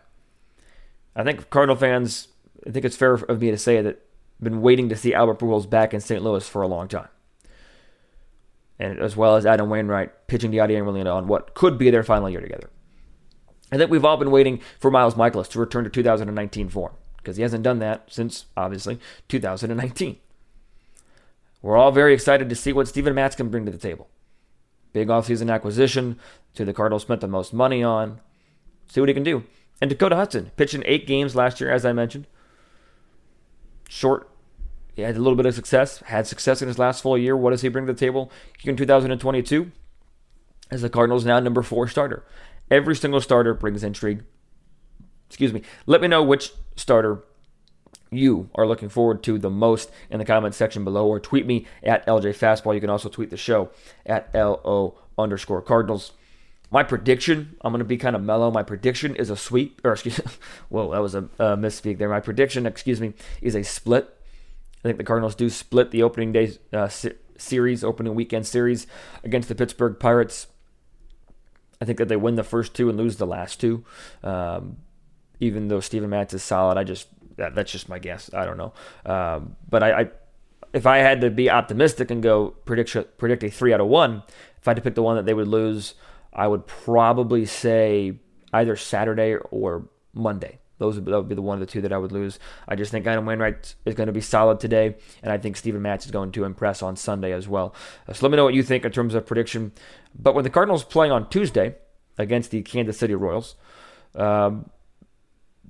I 1.17 1.25
think 1.25 1.51
Cardinal 1.51 1.75
fans, 1.75 2.29
I 2.65 2.71
think 2.71 2.85
it's 2.85 2.97
fair 2.97 3.15
of 3.15 3.41
me 3.41 3.51
to 3.51 3.59
say 3.59 3.83
that 3.83 3.97
I've 4.39 4.45
been 4.45 4.63
waiting 4.63 4.89
to 4.89 4.97
see 4.97 5.15
Albert 5.15 5.41
Pujols 5.41 5.69
back 5.69 5.93
in 5.93 6.01
St. 6.01 6.23
Louis 6.23 6.49
for 6.49 6.63
a 6.63 6.69
long 6.69 6.87
time 6.87 7.09
and 8.79 8.99
as 8.99 9.17
well 9.17 9.37
as 9.37 9.47
Adam 9.47 9.69
Wainwright 9.69 10.29
pitching 10.29 10.53
Yadier 10.53 10.85
Molina 10.85 11.11
on 11.11 11.27
what 11.27 11.55
could 11.55 11.79
be 11.79 11.91
their 11.91 12.03
final 12.03 12.31
year 12.31 12.41
together. 12.41 12.71
I 13.71 13.77
think 13.77 13.91
we've 13.91 14.05
all 14.05 14.17
been 14.17 14.31
waiting 14.31 14.61
for 14.79 14.91
Miles 14.91 15.15
Mikolas 15.15 15.49
to 15.51 15.61
return 15.61 15.85
to 15.85 15.91
2019 15.91 16.69
form 16.69 16.93
because 17.19 17.37
he 17.37 17.43
hasn't 17.43 17.65
done 17.65 17.81
that 17.81 18.05
since, 18.09 18.47
obviously, 18.57 18.99
2019. 19.29 20.19
We're 21.61 21.77
all 21.77 21.91
very 21.91 22.15
excited 22.15 22.49
to 22.49 22.55
see 22.55 22.73
what 22.73 22.89
Steven 22.89 23.15
Matz 23.15 23.37
can 23.37 23.51
bring 23.51 23.67
to 23.67 23.73
the 23.73 23.79
table. 23.79 24.09
Big 24.93 25.09
offseason 25.09 25.53
acquisition 25.53 26.19
to 26.55 26.65
the 26.65 26.73
Cardinals 26.73 27.03
spent 27.03 27.21
the 27.21 27.29
most 27.29 27.53
money 27.53 27.83
on. 27.83 28.21
See 28.89 29.01
what 29.01 29.09
he 29.09 29.15
can 29.15 29.25
do. 29.25 29.45
And 29.81 29.91
Dakota 29.91 30.17
Hudson 30.17 30.51
pitched 30.57 30.75
in 30.75 30.83
eight 30.87 31.07
games 31.07 31.37
last 31.37 31.61
year, 31.61 31.71
as 31.71 31.85
I 31.85 31.93
mentioned. 31.93 32.27
Short 33.89 34.31
he 34.99 35.05
had 35.05 35.17
a 35.17 35.21
little 35.21 35.37
bit 35.37 35.47
of 35.47 35.55
success, 35.55 35.99
had 36.07 36.27
success 36.27 36.61
in 36.61 36.67
his 36.67 36.77
last 36.77 37.03
full 37.03 37.17
year. 37.17 37.37
What 37.37 37.51
does 37.51 37.63
he 37.63 37.69
bring 37.69 37.87
to 37.87 37.93
the 37.93 37.99
table 37.99 38.33
here 38.59 38.73
in 38.73 38.77
2022? 38.77 39.71
As 40.73 40.83
the 40.83 40.91
Cardinals 40.91 41.25
now 41.25 41.39
number 41.39 41.63
four 41.63 41.87
starter. 41.87 42.25
Every 42.69 42.97
single 42.97 43.21
starter 43.21 43.55
brings 43.55 43.85
intrigue. 43.85 44.25
Excuse 45.29 45.53
me. 45.53 45.63
Let 45.87 46.01
me 46.01 46.09
know 46.09 46.25
which 46.25 46.51
starter 46.75 47.23
you 48.11 48.51
are 48.57 48.67
looking 48.67 48.89
forward 48.89 49.23
to 49.23 49.39
the 49.39 49.49
most 49.49 49.89
in 50.11 50.19
the 50.19 50.25
comment 50.25 50.57
section 50.57 50.83
below 50.83 51.07
or 51.07 51.21
tweet 51.21 51.47
me 51.47 51.65
at 51.85 52.05
LJ 52.05 52.37
Fastball. 52.37 52.75
You 52.75 52.81
can 52.81 52.91
also 52.91 53.09
tweet 53.09 53.31
the 53.31 53.37
show 53.37 53.71
at 54.05 54.35
LO 54.35 54.99
underscore 55.17 55.63
Cardinals. 55.63 56.11
My 56.73 56.83
prediction, 56.83 57.55
I'm 57.61 57.73
going 57.73 57.79
to 57.79 57.85
be 57.85 57.99
kind 57.99 58.17
of 58.17 58.23
mellow. 58.25 58.51
My 58.51 58.65
prediction 58.65 59.15
is 59.15 59.31
a 59.31 59.37
sweep, 59.37 59.81
or 59.85 59.93
excuse 59.93 60.19
me, 60.27 60.33
whoa, 60.71 60.91
that 60.91 61.03
was 61.03 61.15
a, 61.15 61.29
a 61.39 61.57
misspeak 61.57 61.99
there. 61.99 62.09
My 62.09 62.19
prediction, 62.19 62.67
excuse 62.67 63.01
me, 63.01 63.15
is 63.41 63.55
a 63.55 63.63
split. 63.63 64.13
I 64.81 64.89
think 64.89 64.99
the 64.99 65.05
Cardinals 65.05 65.35
do 65.35 65.51
split 65.51 65.91
the 65.91 66.03
opening 66.03 66.33
day 66.33 66.53
uh, 66.73 66.89
series, 67.37 67.83
opening 67.83 68.15
weekend 68.15 68.47
series 68.47 68.87
against 69.25 69.49
the 69.49 69.55
Pittsburgh 69.55 69.99
Pirates. 69.99 70.47
I 71.81 71.85
think 71.85 71.99
that 71.99 72.09
they 72.09 72.17
win 72.17 72.37
the 72.37 72.45
first 72.45 72.75
two 72.75 72.89
and 72.89 72.99
lose 72.99 73.17
the 73.17 73.27
last 73.27 73.61
two. 73.61 73.85
Um, 74.23 74.79
even 75.41 75.69
though 75.69 75.81
Steven 75.81 76.11
Matz 76.11 76.35
is 76.35 76.43
solid, 76.43 76.79
I 76.79 76.85
just 76.85 77.09
that, 77.37 77.55
that's 77.55 77.71
just 77.71 77.89
my 77.89 77.99
guess. 77.99 78.33
I 78.35 78.45
don't 78.45 78.57
know, 78.57 78.73
um, 79.07 79.57
but 79.69 79.83
I, 79.83 80.01
I, 80.01 80.11
if 80.73 80.87
I 80.87 80.99
had 80.99 81.21
to 81.21 81.31
be 81.31 81.51
optimistic 81.51 82.11
and 82.11 82.23
go 82.23 82.51
predict 82.65 83.19
predict 83.19 83.45
a 83.45 83.51
three 83.51 83.73
out 83.73 83.81
of 83.81 83.87
one, 83.87 84.23
if 84.59 84.67
I 84.67 84.73
had 84.73 84.77
to 84.77 84.83
pick 84.83 84.95
the 84.95 85.03
one 85.03 85.17
that 85.17 85.27
they 85.27 85.35
would 85.35 85.49
lose, 85.49 85.95
I 86.33 86.49
would 86.49 86.67
probably 86.67 87.47
say 87.47 88.19
either 88.53 88.77
Saturday 88.77 89.37
or 89.51 89.89
Monday. 90.13 90.59
Those 90.79 90.95
would, 90.95 91.05
that 91.07 91.17
would 91.17 91.29
be 91.29 91.35
the 91.35 91.43
one 91.43 91.61
of 91.61 91.61
the 91.61 91.71
two 91.71 91.81
that 91.83 91.93
I 91.93 91.99
would 91.99 92.13
lose. 92.13 92.39
I 92.67 92.77
just 92.77 92.91
think 92.91 93.07
Adam 93.07 93.27
Wainwright 93.27 93.75
is 93.85 93.95
going 93.95 94.07
to 94.07 94.13
be 94.13 94.21
solid 94.21 94.61
today, 94.61 94.97
and 95.23 95.33
I 95.33 95.39
think 95.39 95.57
Steven 95.57 95.83
Matz 95.83 96.07
is 96.07 96.11
going 96.11 96.33
to 96.33 96.45
impress 96.45 96.83
on 96.83 96.97
Sunday 96.97 97.33
as 97.33 97.49
well. 97.49 97.75
Uh, 98.09 98.13
so 98.13 98.25
let 98.25 98.31
me 98.31 98.37
know 98.37 98.45
what 98.45 98.55
you 98.55 98.63
think 98.63 98.85
in 98.85 98.93
terms 98.93 99.15
of 99.15 99.27
prediction. 99.27 99.73
But 100.17 100.35
when 100.35 100.45
the 100.45 100.51
Cardinals 100.51 100.85
play 100.85 101.11
on 101.11 101.29
Tuesday 101.29 101.77
against 102.17 102.51
the 102.51 102.63
Kansas 102.63 102.99
City 102.99 103.15
Royals, 103.15 103.57
um, 104.15 104.71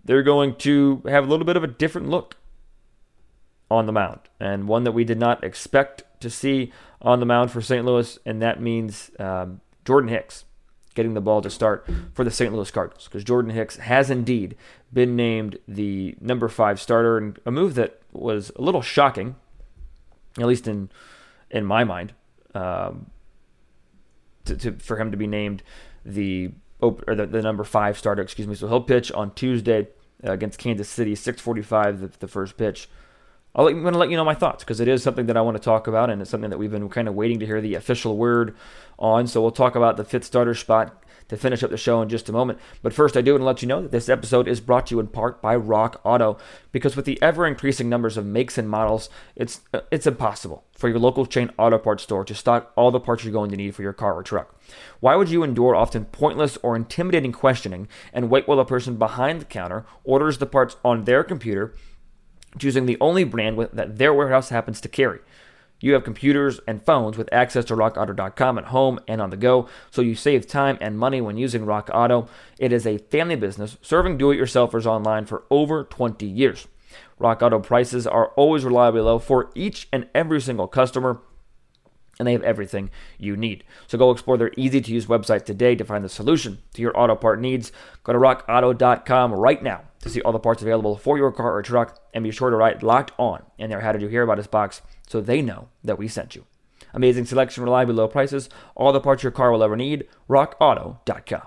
they're 0.04 0.22
going 0.22 0.54
to 0.56 1.02
have 1.06 1.24
a 1.24 1.26
little 1.26 1.46
bit 1.46 1.56
of 1.56 1.64
a 1.64 1.68
different 1.68 2.08
look 2.08 2.36
on 3.70 3.86
the 3.86 3.92
mound, 3.92 4.20
and 4.40 4.68
one 4.68 4.84
that 4.84 4.92
we 4.92 5.04
did 5.04 5.18
not 5.18 5.42
expect 5.44 6.02
to 6.20 6.30
see 6.30 6.72
on 7.00 7.20
the 7.20 7.26
mound 7.26 7.50
for 7.50 7.60
St. 7.60 7.84
Louis, 7.84 8.18
and 8.24 8.42
that 8.42 8.60
means 8.60 9.10
um, 9.18 9.60
Jordan 9.84 10.08
Hicks 10.08 10.44
getting 10.98 11.14
the 11.14 11.20
ball 11.20 11.40
to 11.40 11.48
start 11.48 11.88
for 12.12 12.24
the 12.24 12.30
St. 12.30 12.52
Louis 12.52 12.68
Cardinals 12.72 13.04
because 13.04 13.22
Jordan 13.22 13.52
Hicks 13.52 13.76
has 13.76 14.10
indeed 14.10 14.56
been 14.92 15.14
named 15.14 15.56
the 15.68 16.16
number 16.20 16.48
five 16.48 16.80
starter, 16.80 17.16
and 17.16 17.38
a 17.46 17.52
move 17.52 17.76
that 17.76 18.02
was 18.12 18.50
a 18.56 18.62
little 18.62 18.82
shocking, 18.82 19.36
at 20.40 20.46
least 20.46 20.66
in 20.66 20.90
in 21.52 21.64
my 21.64 21.84
mind, 21.84 22.14
um, 22.52 23.12
to, 24.44 24.56
to, 24.56 24.72
for 24.72 25.00
him 25.00 25.12
to 25.12 25.16
be 25.16 25.28
named 25.28 25.62
the 26.04 26.50
or 26.80 27.14
the, 27.14 27.26
the 27.26 27.42
number 27.42 27.62
five 27.62 27.96
starter. 27.96 28.20
Excuse 28.20 28.48
me. 28.48 28.56
So 28.56 28.66
he'll 28.66 28.80
pitch 28.80 29.12
on 29.12 29.32
Tuesday 29.34 29.86
against 30.24 30.58
Kansas 30.58 30.88
City, 30.88 31.14
6:45 31.14 32.00
the, 32.00 32.08
the 32.18 32.26
first 32.26 32.56
pitch. 32.56 32.88
I 33.58 33.70
am 33.70 33.82
going 33.82 33.92
to 33.92 33.98
let 33.98 34.10
you 34.10 34.16
know 34.16 34.24
my 34.24 34.34
thoughts 34.34 34.62
because 34.62 34.78
it 34.78 34.86
is 34.86 35.02
something 35.02 35.26
that 35.26 35.36
I 35.36 35.40
want 35.40 35.56
to 35.56 35.62
talk 35.62 35.86
about, 35.88 36.10
and 36.10 36.22
it's 36.22 36.30
something 36.30 36.50
that 36.50 36.58
we've 36.58 36.70
been 36.70 36.88
kind 36.88 37.08
of 37.08 37.14
waiting 37.14 37.40
to 37.40 37.46
hear 37.46 37.60
the 37.60 37.74
official 37.74 38.16
word 38.16 38.54
on. 38.98 39.26
So 39.26 39.40
we'll 39.40 39.50
talk 39.50 39.74
about 39.74 39.96
the 39.96 40.04
fifth 40.04 40.24
starter 40.24 40.54
spot 40.54 41.04
to 41.28 41.36
finish 41.36 41.62
up 41.62 41.70
the 41.70 41.76
show 41.76 42.00
in 42.00 42.08
just 42.08 42.28
a 42.28 42.32
moment. 42.32 42.58
But 42.82 42.94
first, 42.94 43.16
I 43.16 43.20
do 43.20 43.32
want 43.32 43.42
to 43.42 43.46
let 43.46 43.62
you 43.62 43.68
know 43.68 43.82
that 43.82 43.90
this 43.90 44.08
episode 44.08 44.48
is 44.48 44.60
brought 44.60 44.86
to 44.86 44.94
you 44.94 45.00
in 45.00 45.08
part 45.08 45.42
by 45.42 45.56
Rock 45.56 46.00
Auto, 46.04 46.38
because 46.72 46.96
with 46.96 47.04
the 47.04 47.20
ever 47.20 47.46
increasing 47.46 47.88
numbers 47.88 48.16
of 48.16 48.24
makes 48.24 48.58
and 48.58 48.68
models, 48.68 49.10
it's 49.36 49.60
uh, 49.74 49.80
it's 49.90 50.06
impossible 50.06 50.64
for 50.72 50.88
your 50.88 50.98
local 51.00 51.26
chain 51.26 51.50
auto 51.58 51.78
parts 51.78 52.04
store 52.04 52.24
to 52.24 52.34
stock 52.34 52.72
all 52.76 52.92
the 52.92 53.00
parts 53.00 53.24
you're 53.24 53.32
going 53.32 53.50
to 53.50 53.56
need 53.56 53.74
for 53.74 53.82
your 53.82 53.92
car 53.92 54.14
or 54.14 54.22
truck. 54.22 54.54
Why 55.00 55.16
would 55.16 55.30
you 55.30 55.42
endure 55.42 55.74
often 55.74 56.04
pointless 56.06 56.56
or 56.62 56.76
intimidating 56.76 57.32
questioning 57.32 57.88
and 58.12 58.30
wait 58.30 58.46
while 58.46 58.60
a 58.60 58.64
person 58.64 58.96
behind 58.96 59.40
the 59.40 59.46
counter 59.46 59.84
orders 60.04 60.38
the 60.38 60.46
parts 60.46 60.76
on 60.84 61.04
their 61.04 61.24
computer? 61.24 61.74
Choosing 62.58 62.86
the 62.86 62.98
only 63.00 63.24
brand 63.24 63.58
that 63.72 63.98
their 63.98 64.12
warehouse 64.12 64.48
happens 64.48 64.80
to 64.80 64.88
carry. 64.88 65.20
You 65.80 65.92
have 65.92 66.02
computers 66.02 66.60
and 66.66 66.84
phones 66.84 67.16
with 67.16 67.32
access 67.32 67.64
to 67.66 67.76
rockauto.com 67.76 68.58
at 68.58 68.64
home 68.66 68.98
and 69.06 69.20
on 69.20 69.30
the 69.30 69.36
go, 69.36 69.68
so 69.90 70.02
you 70.02 70.16
save 70.16 70.46
time 70.46 70.76
and 70.80 70.98
money 70.98 71.20
when 71.20 71.36
using 71.36 71.64
Rock 71.64 71.88
Auto. 71.94 72.28
It 72.58 72.72
is 72.72 72.86
a 72.86 72.98
family 72.98 73.36
business 73.36 73.76
serving 73.80 74.18
do 74.18 74.32
it 74.32 74.38
yourselfers 74.38 74.86
online 74.86 75.26
for 75.26 75.44
over 75.50 75.84
20 75.84 76.26
years. 76.26 76.66
Rock 77.18 77.42
Auto 77.42 77.60
prices 77.60 78.06
are 78.06 78.28
always 78.30 78.64
reliably 78.64 79.02
low 79.02 79.18
for 79.18 79.50
each 79.54 79.88
and 79.92 80.08
every 80.14 80.40
single 80.40 80.66
customer 80.66 81.20
and 82.18 82.26
they 82.26 82.32
have 82.32 82.42
everything 82.42 82.90
you 83.18 83.36
need. 83.36 83.64
So 83.86 83.98
go 83.98 84.10
explore 84.10 84.36
their 84.36 84.52
easy 84.56 84.80
to 84.80 84.92
use 84.92 85.06
website 85.06 85.44
today 85.44 85.74
to 85.76 85.84
find 85.84 86.04
the 86.04 86.08
solution 86.08 86.58
to 86.74 86.82
your 86.82 86.98
auto 86.98 87.14
part 87.14 87.40
needs. 87.40 87.72
Go 88.02 88.12
to 88.12 88.18
rockauto.com 88.18 89.32
right 89.32 89.62
now 89.62 89.82
to 90.00 90.08
see 90.08 90.20
all 90.22 90.32
the 90.32 90.38
parts 90.38 90.62
available 90.62 90.96
for 90.96 91.16
your 91.18 91.32
car 91.32 91.54
or 91.54 91.62
truck 91.62 92.00
and 92.14 92.24
be 92.24 92.30
sure 92.30 92.50
to 92.50 92.56
write 92.56 92.82
locked 92.82 93.12
on 93.18 93.42
in 93.58 93.70
their 93.70 93.80
How 93.80 93.92
Did 93.92 94.02
You 94.02 94.08
Hear 94.08 94.22
About 94.22 94.38
Us 94.38 94.46
box 94.46 94.82
so 95.06 95.20
they 95.20 95.42
know 95.42 95.68
that 95.84 95.98
we 95.98 96.08
sent 96.08 96.34
you. 96.34 96.44
Amazing 96.94 97.26
selection, 97.26 97.64
reliably 97.64 97.94
low 97.94 98.08
prices, 98.08 98.48
all 98.74 98.92
the 98.92 99.00
parts 99.00 99.22
your 99.22 99.32
car 99.32 99.52
will 99.52 99.62
ever 99.62 99.76
need. 99.76 100.08
RockAuto.com. 100.28 101.42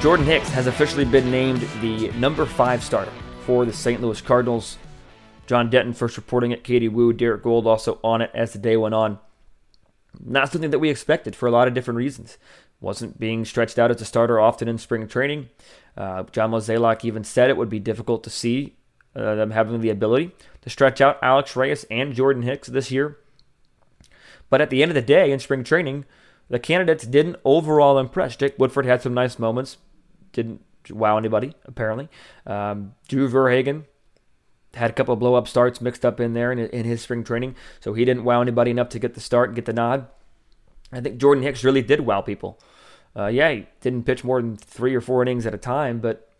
Jordan 0.00 0.26
Hicks 0.26 0.48
has 0.48 0.66
officially 0.66 1.04
been 1.04 1.30
named 1.30 1.60
the 1.80 2.10
number 2.12 2.44
five 2.44 2.82
starter 2.82 3.12
for 3.42 3.64
the 3.64 3.72
St. 3.72 4.00
Louis 4.00 4.20
Cardinals. 4.20 4.78
John 5.46 5.70
Denton 5.70 5.92
first 5.92 6.16
reporting 6.16 6.52
it, 6.52 6.64
Katie 6.64 6.88
Woo, 6.88 7.12
Derrick 7.12 7.42
Goold 7.42 7.66
also 7.66 7.98
on 8.02 8.22
it 8.22 8.30
as 8.32 8.52
the 8.52 8.58
day 8.58 8.76
went 8.76 8.94
on. 8.94 9.18
Not 10.24 10.52
something 10.52 10.70
that 10.70 10.78
we 10.78 10.90
expected 10.90 11.34
for 11.34 11.46
a 11.46 11.50
lot 11.50 11.68
of 11.68 11.74
different 11.74 11.98
reasons. 11.98 12.38
Wasn't 12.80 13.18
being 13.18 13.44
stretched 13.44 13.78
out 13.78 13.90
as 13.90 14.00
a 14.00 14.04
starter 14.04 14.40
often 14.40 14.68
in 14.68 14.78
spring 14.78 15.06
training. 15.08 15.48
Uh, 15.96 16.24
John 16.24 16.50
Mozeliak 16.50 17.04
even 17.04 17.24
said 17.24 17.50
it 17.50 17.56
would 17.56 17.68
be 17.68 17.78
difficult 17.78 18.24
to 18.24 18.30
see 18.30 18.76
uh, 19.14 19.34
them 19.34 19.50
having 19.50 19.80
the 19.80 19.90
ability 19.90 20.32
to 20.62 20.70
stretch 20.70 21.00
out 21.00 21.18
Alex 21.22 21.54
Reyes 21.54 21.84
and 21.90 22.14
Jordan 22.14 22.42
Hicks 22.42 22.68
this 22.68 22.90
year. 22.90 23.18
But 24.50 24.60
at 24.60 24.70
the 24.70 24.82
end 24.82 24.90
of 24.90 24.94
the 24.94 25.02
day, 25.02 25.32
in 25.32 25.38
spring 25.38 25.64
training, 25.64 26.04
the 26.48 26.58
candidates 26.58 27.06
didn't 27.06 27.36
overall 27.44 27.98
impress. 27.98 28.36
Jake 28.36 28.58
Woodford 28.58 28.86
had 28.86 29.02
some 29.02 29.14
nice 29.14 29.38
moments, 29.38 29.78
didn't 30.32 30.62
wow 30.90 31.18
anybody, 31.18 31.54
apparently. 31.64 32.08
Um, 32.46 32.94
Drew 33.08 33.28
Verhagen 33.28 33.86
had 34.74 34.90
a 34.90 34.94
couple 34.94 35.12
of 35.12 35.20
blow 35.20 35.34
up 35.34 35.46
starts 35.46 35.80
mixed 35.80 36.04
up 36.04 36.18
in 36.18 36.32
there 36.32 36.50
in, 36.50 36.58
in 36.58 36.84
his 36.84 37.02
spring 37.02 37.24
training, 37.24 37.54
so 37.80 37.94
he 37.94 38.04
didn't 38.04 38.24
wow 38.24 38.40
anybody 38.40 38.70
enough 38.70 38.88
to 38.90 38.98
get 38.98 39.14
the 39.14 39.20
start 39.20 39.50
and 39.50 39.56
get 39.56 39.66
the 39.66 39.72
nod. 39.72 40.06
I 40.92 41.00
think 41.00 41.18
Jordan 41.18 41.42
Hicks 41.42 41.64
really 41.64 41.82
did 41.82 42.00
wow 42.00 42.20
people. 42.20 42.58
Uh, 43.14 43.26
yeah, 43.26 43.50
he 43.50 43.66
didn't 43.80 44.04
pitch 44.04 44.24
more 44.24 44.40
than 44.40 44.56
three 44.56 44.94
or 44.94 45.00
four 45.00 45.22
innings 45.22 45.46
at 45.46 45.54
a 45.54 45.58
time, 45.58 46.00
but 46.00 46.30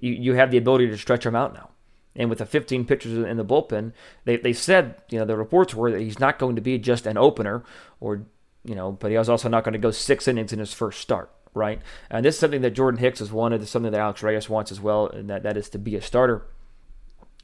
you, 0.00 0.12
you 0.12 0.34
have 0.34 0.50
the 0.50 0.58
ability 0.58 0.88
to 0.88 0.96
stretch 0.96 1.26
him 1.26 1.36
out 1.36 1.54
now. 1.54 1.70
And 2.16 2.28
with 2.28 2.38
the 2.38 2.46
15 2.46 2.84
pitchers 2.84 3.12
in 3.12 3.36
the 3.36 3.44
bullpen, 3.44 3.92
they, 4.24 4.36
they 4.36 4.52
said, 4.52 4.96
you 5.08 5.18
know, 5.18 5.24
the 5.24 5.36
reports 5.36 5.74
were 5.74 5.92
that 5.92 6.00
he's 6.00 6.18
not 6.18 6.38
going 6.38 6.56
to 6.56 6.62
be 6.62 6.78
just 6.78 7.06
an 7.06 7.16
opener 7.16 7.62
or, 8.00 8.26
you 8.64 8.74
know, 8.74 8.92
but 8.92 9.10
he 9.10 9.16
was 9.16 9.28
also 9.28 9.48
not 9.48 9.62
going 9.62 9.74
to 9.74 9.78
go 9.78 9.90
six 9.90 10.26
innings 10.26 10.52
in 10.52 10.58
his 10.58 10.72
first 10.72 11.00
start, 11.00 11.30
right? 11.54 11.80
And 12.10 12.24
this 12.24 12.34
is 12.34 12.40
something 12.40 12.62
that 12.62 12.70
Jordan 12.70 13.00
Hicks 13.00 13.18
has 13.18 13.32
wanted, 13.32 13.62
it's 13.62 13.70
something 13.70 13.92
that 13.92 14.00
Alex 14.00 14.22
Reyes 14.22 14.48
wants 14.48 14.72
as 14.72 14.80
well, 14.80 15.08
and 15.08 15.28
that, 15.30 15.42
that 15.42 15.56
is 15.56 15.68
to 15.70 15.78
be 15.78 15.96
a 15.96 16.02
starter. 16.02 16.46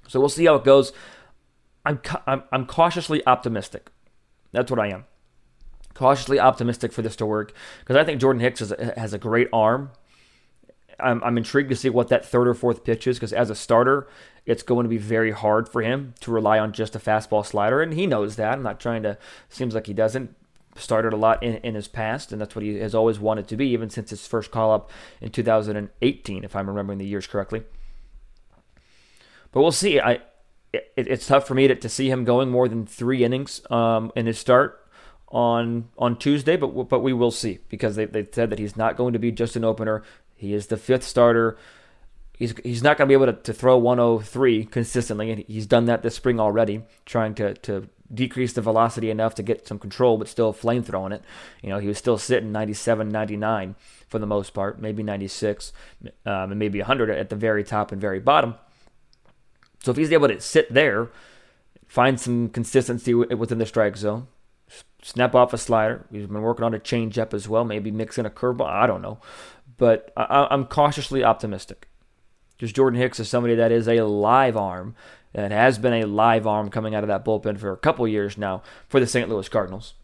So 0.08 0.20
we'll 0.20 0.28
see 0.28 0.44
how 0.44 0.56
it 0.56 0.64
goes. 0.64 0.92
I'm, 1.84 2.00
I'm, 2.26 2.42
I'm 2.52 2.66
cautiously 2.66 3.26
optimistic. 3.26 3.90
That's 4.52 4.70
what 4.70 4.80
I 4.80 4.88
am 4.88 5.04
cautiously 5.94 6.38
optimistic 6.38 6.92
for 6.92 7.02
this 7.02 7.16
to 7.16 7.26
work 7.26 7.52
because 7.80 7.96
I 7.96 8.04
think 8.04 8.20
Jordan 8.20 8.40
Hicks 8.40 8.60
has 8.60 8.72
a, 8.72 8.94
has 8.98 9.14
a 9.14 9.18
great 9.18 9.48
arm. 9.52 9.90
I'm, 11.00 11.22
I'm 11.24 11.36
intrigued 11.36 11.70
to 11.70 11.76
see 11.76 11.88
what 11.88 12.08
that 12.08 12.24
third 12.24 12.46
or 12.46 12.54
fourth 12.54 12.84
pitch 12.84 13.06
is 13.06 13.16
because 13.16 13.32
as 13.32 13.50
a 13.50 13.54
starter, 13.54 14.06
it's 14.46 14.62
going 14.62 14.84
to 14.84 14.88
be 14.88 14.98
very 14.98 15.32
hard 15.32 15.68
for 15.68 15.82
him 15.82 16.14
to 16.20 16.30
rely 16.30 16.58
on 16.58 16.72
just 16.72 16.94
a 16.94 16.98
fastball 16.98 17.44
slider, 17.44 17.80
and 17.80 17.94
he 17.94 18.06
knows 18.06 18.36
that. 18.36 18.52
I'm 18.52 18.62
not 18.62 18.78
trying 18.78 19.02
to. 19.04 19.18
Seems 19.48 19.74
like 19.74 19.86
he 19.86 19.94
doesn't. 19.94 20.36
Started 20.76 21.12
a 21.12 21.16
lot 21.16 21.42
in, 21.42 21.56
in 21.56 21.74
his 21.74 21.88
past, 21.88 22.32
and 22.32 22.40
that's 22.40 22.56
what 22.56 22.64
he 22.64 22.78
has 22.78 22.94
always 22.94 23.18
wanted 23.18 23.46
to 23.48 23.56
be, 23.56 23.68
even 23.68 23.90
since 23.90 24.10
his 24.10 24.26
first 24.26 24.50
call 24.50 24.72
up 24.72 24.90
in 25.20 25.30
2018, 25.30 26.44
if 26.44 26.56
I'm 26.56 26.68
remembering 26.68 26.98
the 26.98 27.06
years 27.06 27.26
correctly. 27.26 27.62
But 29.52 29.62
we'll 29.62 29.72
see. 29.72 30.00
I 30.00 30.20
it, 30.74 30.92
it's 30.96 31.26
tough 31.26 31.46
for 31.46 31.54
me 31.54 31.68
to, 31.68 31.74
to 31.74 31.88
see 31.88 32.10
him 32.10 32.24
going 32.24 32.50
more 32.50 32.68
than 32.68 32.86
three 32.86 33.24
innings 33.24 33.60
um, 33.70 34.12
in 34.16 34.26
his 34.26 34.38
start 34.38 34.80
on 35.28 35.88
on 35.98 36.16
Tuesday, 36.16 36.56
but 36.56 36.68
but 36.88 37.00
we 37.00 37.12
will 37.12 37.30
see 37.30 37.58
because 37.68 37.96
they, 37.96 38.04
they 38.04 38.26
said 38.30 38.50
that 38.50 38.58
he's 38.58 38.76
not 38.76 38.96
going 38.96 39.12
to 39.12 39.18
be 39.18 39.32
just 39.32 39.56
an 39.56 39.64
opener. 39.64 40.02
He 40.36 40.54
is 40.54 40.66
the 40.66 40.76
fifth 40.76 41.04
starter. 41.04 41.56
He's, 42.36 42.52
he's 42.64 42.82
not 42.82 42.98
going 42.98 43.08
to 43.08 43.16
be 43.16 43.22
able 43.22 43.32
to, 43.32 43.40
to 43.42 43.52
throw 43.52 43.78
103 43.78 44.64
consistently, 44.64 45.30
and 45.30 45.44
he's 45.46 45.66
done 45.66 45.84
that 45.84 46.02
this 46.02 46.16
spring 46.16 46.40
already, 46.40 46.82
trying 47.06 47.34
to, 47.36 47.54
to 47.54 47.88
decrease 48.14 48.52
the 48.52 48.60
velocity 48.60 49.10
enough 49.10 49.34
to 49.36 49.42
get 49.42 49.66
some 49.66 49.78
control, 49.78 50.18
but 50.18 50.28
still 50.28 50.52
flame 50.52 50.82
throwing 50.82 51.12
it. 51.12 51.22
You 51.62 51.70
know, 51.70 51.78
he 51.78 51.88
was 51.88 51.98
still 51.98 52.18
sitting 52.18 52.52
97, 52.52 53.08
99 53.08 53.74
for 54.08 54.18
the 54.18 54.26
most 54.26 54.54
part, 54.54 54.80
maybe 54.80 55.02
96, 55.02 55.72
um, 56.26 56.50
and 56.52 56.58
maybe 56.58 56.78
100 56.78 57.10
at 57.10 57.30
the 57.30 57.36
very 57.36 57.64
top 57.64 57.92
and 57.92 58.00
very 58.00 58.20
bottom. 58.20 58.54
So 59.82 59.90
if 59.90 59.96
he's 59.96 60.12
able 60.12 60.28
to 60.28 60.40
sit 60.40 60.72
there, 60.72 61.10
find 61.86 62.18
some 62.18 62.48
consistency 62.48 63.12
within 63.12 63.58
the 63.58 63.66
strike 63.66 63.96
zone, 63.96 64.28
snap 65.02 65.34
off 65.34 65.52
a 65.52 65.58
slider. 65.58 66.06
He's 66.10 66.26
been 66.26 66.42
working 66.42 66.64
on 66.64 66.74
a 66.74 66.78
changeup 66.78 67.34
as 67.34 67.48
well, 67.48 67.64
maybe 67.64 67.90
mixing 67.90 68.24
a 68.24 68.30
curveball. 68.30 68.66
I 68.66 68.86
don't 68.86 69.02
know, 69.02 69.18
but 69.76 70.12
I, 70.16 70.46
am 70.50 70.66
cautiously 70.66 71.22
optimistic. 71.22 71.88
Because 72.56 72.72
Jordan 72.72 73.00
Hicks 73.00 73.20
is 73.20 73.28
somebody 73.28 73.56
that 73.56 73.72
is 73.72 73.88
a 73.88 74.02
live 74.02 74.56
arm, 74.56 74.94
that 75.34 75.50
has 75.50 75.78
been 75.78 75.92
a 75.92 76.06
live 76.06 76.46
arm 76.46 76.70
coming 76.70 76.94
out 76.94 77.02
of 77.02 77.08
that 77.08 77.24
bullpen 77.24 77.58
for 77.58 77.72
a 77.72 77.76
couple 77.76 78.06
years 78.06 78.38
now 78.38 78.62
for 78.88 79.00
the 79.00 79.06
St. 79.06 79.28
Louis 79.28 79.48
Cardinals. 79.48 79.94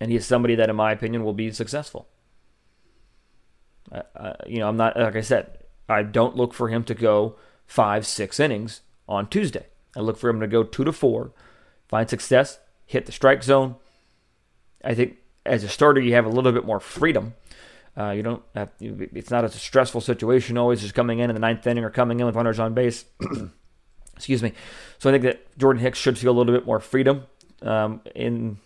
And 0.00 0.10
he 0.10 0.16
is 0.16 0.26
somebody 0.26 0.54
that, 0.54 0.70
in 0.70 0.76
my 0.76 0.92
opinion, 0.92 1.22
will 1.22 1.34
be 1.34 1.50
successful. 1.52 2.08
You 4.46 4.58
know, 4.58 4.68
I'm 4.68 4.76
not, 4.78 4.96
like 4.96 5.16
I 5.16 5.20
said, 5.20 5.58
I 5.88 6.02
don't 6.02 6.36
look 6.36 6.54
for 6.54 6.68
him 6.68 6.82
to 6.84 6.94
go 6.94 7.36
five, 7.66 8.06
six 8.06 8.40
innings 8.40 8.80
on 9.06 9.28
Tuesday. 9.28 9.66
I 9.94 10.00
look 10.00 10.16
for 10.16 10.30
him 10.30 10.40
to 10.40 10.46
go 10.46 10.62
two 10.62 10.84
to 10.84 10.92
four, 10.92 11.32
find 11.88 12.08
success, 12.08 12.58
hit 12.86 13.04
the 13.04 13.12
strike 13.12 13.42
zone. 13.42 13.76
I 14.82 14.94
think 14.94 15.18
as 15.44 15.62
a 15.62 15.68
starter, 15.68 16.00
you 16.00 16.14
have 16.14 16.24
a 16.24 16.30
little 16.30 16.52
bit 16.52 16.64
more 16.64 16.80
freedom. 16.80 17.34
Uh, 17.98 18.12
you 18.12 18.22
don't 18.22 18.42
have, 18.54 18.70
it's 18.80 19.30
not 19.30 19.44
a 19.44 19.50
stressful 19.50 20.00
situation 20.00 20.56
always 20.56 20.80
just 20.80 20.94
coming 20.94 21.18
in 21.18 21.28
in 21.28 21.34
the 21.34 21.40
ninth 21.40 21.66
inning 21.66 21.84
or 21.84 21.90
coming 21.90 22.20
in 22.20 22.26
with 22.26 22.36
runners 22.36 22.58
on 22.58 22.72
base. 22.72 23.04
Excuse 24.20 24.42
me. 24.42 24.52
So 24.98 25.08
I 25.08 25.14
think 25.14 25.22
that 25.22 25.56
Jordan 25.56 25.80
Hicks 25.80 25.98
should 25.98 26.18
feel 26.18 26.30
a 26.30 26.36
little 26.36 26.52
bit 26.52 26.66
more 26.66 26.78
freedom 26.78 27.24
um, 27.62 28.02
in, 28.14 28.58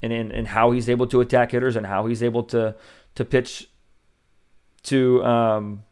in, 0.00 0.12
in 0.12 0.44
how 0.44 0.70
he's 0.70 0.88
able 0.88 1.08
to 1.08 1.20
attack 1.20 1.50
hitters 1.50 1.74
and 1.74 1.84
how 1.84 2.06
he's 2.06 2.22
able 2.22 2.44
to 2.44 2.76
to 3.16 3.24
pitch 3.24 3.68
to 4.84 5.24
um, 5.24 5.82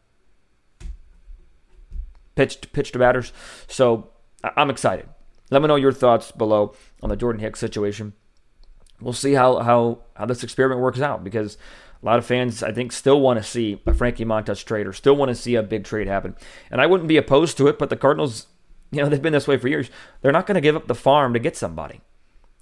pitch 2.35 2.61
to 2.61 2.67
pitch 2.69 2.93
to 2.93 2.99
batters. 2.99 3.33
So 3.67 4.09
I'm 4.55 4.69
excited. 4.69 5.09
Let 5.51 5.61
me 5.61 5.67
know 5.67 5.75
your 5.75 5.91
thoughts 5.91 6.31
below 6.31 6.75
on 7.01 7.09
the 7.09 7.17
Jordan 7.17 7.41
Hicks 7.41 7.59
situation. 7.59 8.13
We'll 9.01 9.11
see 9.11 9.33
how 9.33 9.59
how 9.59 9.99
how 10.15 10.27
this 10.27 10.45
experiment 10.45 10.79
works 10.79 11.01
out 11.01 11.25
because 11.25 11.57
a 12.03 12.05
lot 12.05 12.19
of 12.19 12.25
fans, 12.25 12.61
I 12.61 12.73
think, 12.73 12.91
still 12.91 13.21
want 13.21 13.39
to 13.39 13.43
see 13.43 13.81
a 13.85 13.93
Frankie 13.93 14.25
Montas 14.25 14.63
trade 14.63 14.87
or 14.87 14.91
still 14.91 15.15
want 15.15 15.29
to 15.29 15.35
see 15.35 15.55
a 15.55 15.63
big 15.63 15.85
trade 15.85 16.07
happen. 16.07 16.35
And 16.69 16.81
I 16.81 16.85
wouldn't 16.85 17.07
be 17.07 17.15
opposed 17.15 17.57
to 17.57 17.67
it, 17.67 17.79
but 17.79 17.89
the 17.89 17.95
Cardinals, 17.95 18.47
you 18.93 19.01
know, 19.01 19.09
they've 19.09 19.21
been 19.21 19.33
this 19.33 19.47
way 19.47 19.57
for 19.57 19.67
years. 19.67 19.89
They're 20.21 20.31
not 20.31 20.45
going 20.45 20.55
to 20.55 20.61
give 20.61 20.75
up 20.75 20.87
the 20.87 20.95
farm 20.95 21.33
to 21.33 21.39
get 21.39 21.57
somebody. 21.57 22.01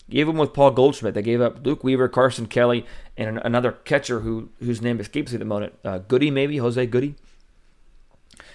Even 0.10 0.38
with 0.38 0.54
Paul 0.54 0.72
Goldschmidt, 0.72 1.14
they 1.14 1.22
gave 1.22 1.42
up 1.42 1.66
Luke 1.66 1.84
Weaver, 1.84 2.10
Carson 2.10 2.46
Kelly, 2.48 2.86
and 3.16 3.40
another 3.46 3.72
catcher 3.72 4.22
who 4.22 4.50
whose 4.60 4.82
name 4.82 5.00
escapes 5.00 5.32
me 5.32 5.36
at 5.36 5.40
the 5.40 5.46
moment. 5.46 5.74
Uh, 5.86 6.00
Goody, 6.00 6.32
maybe 6.32 6.58
Jose 6.58 6.86
Goody. 6.88 7.16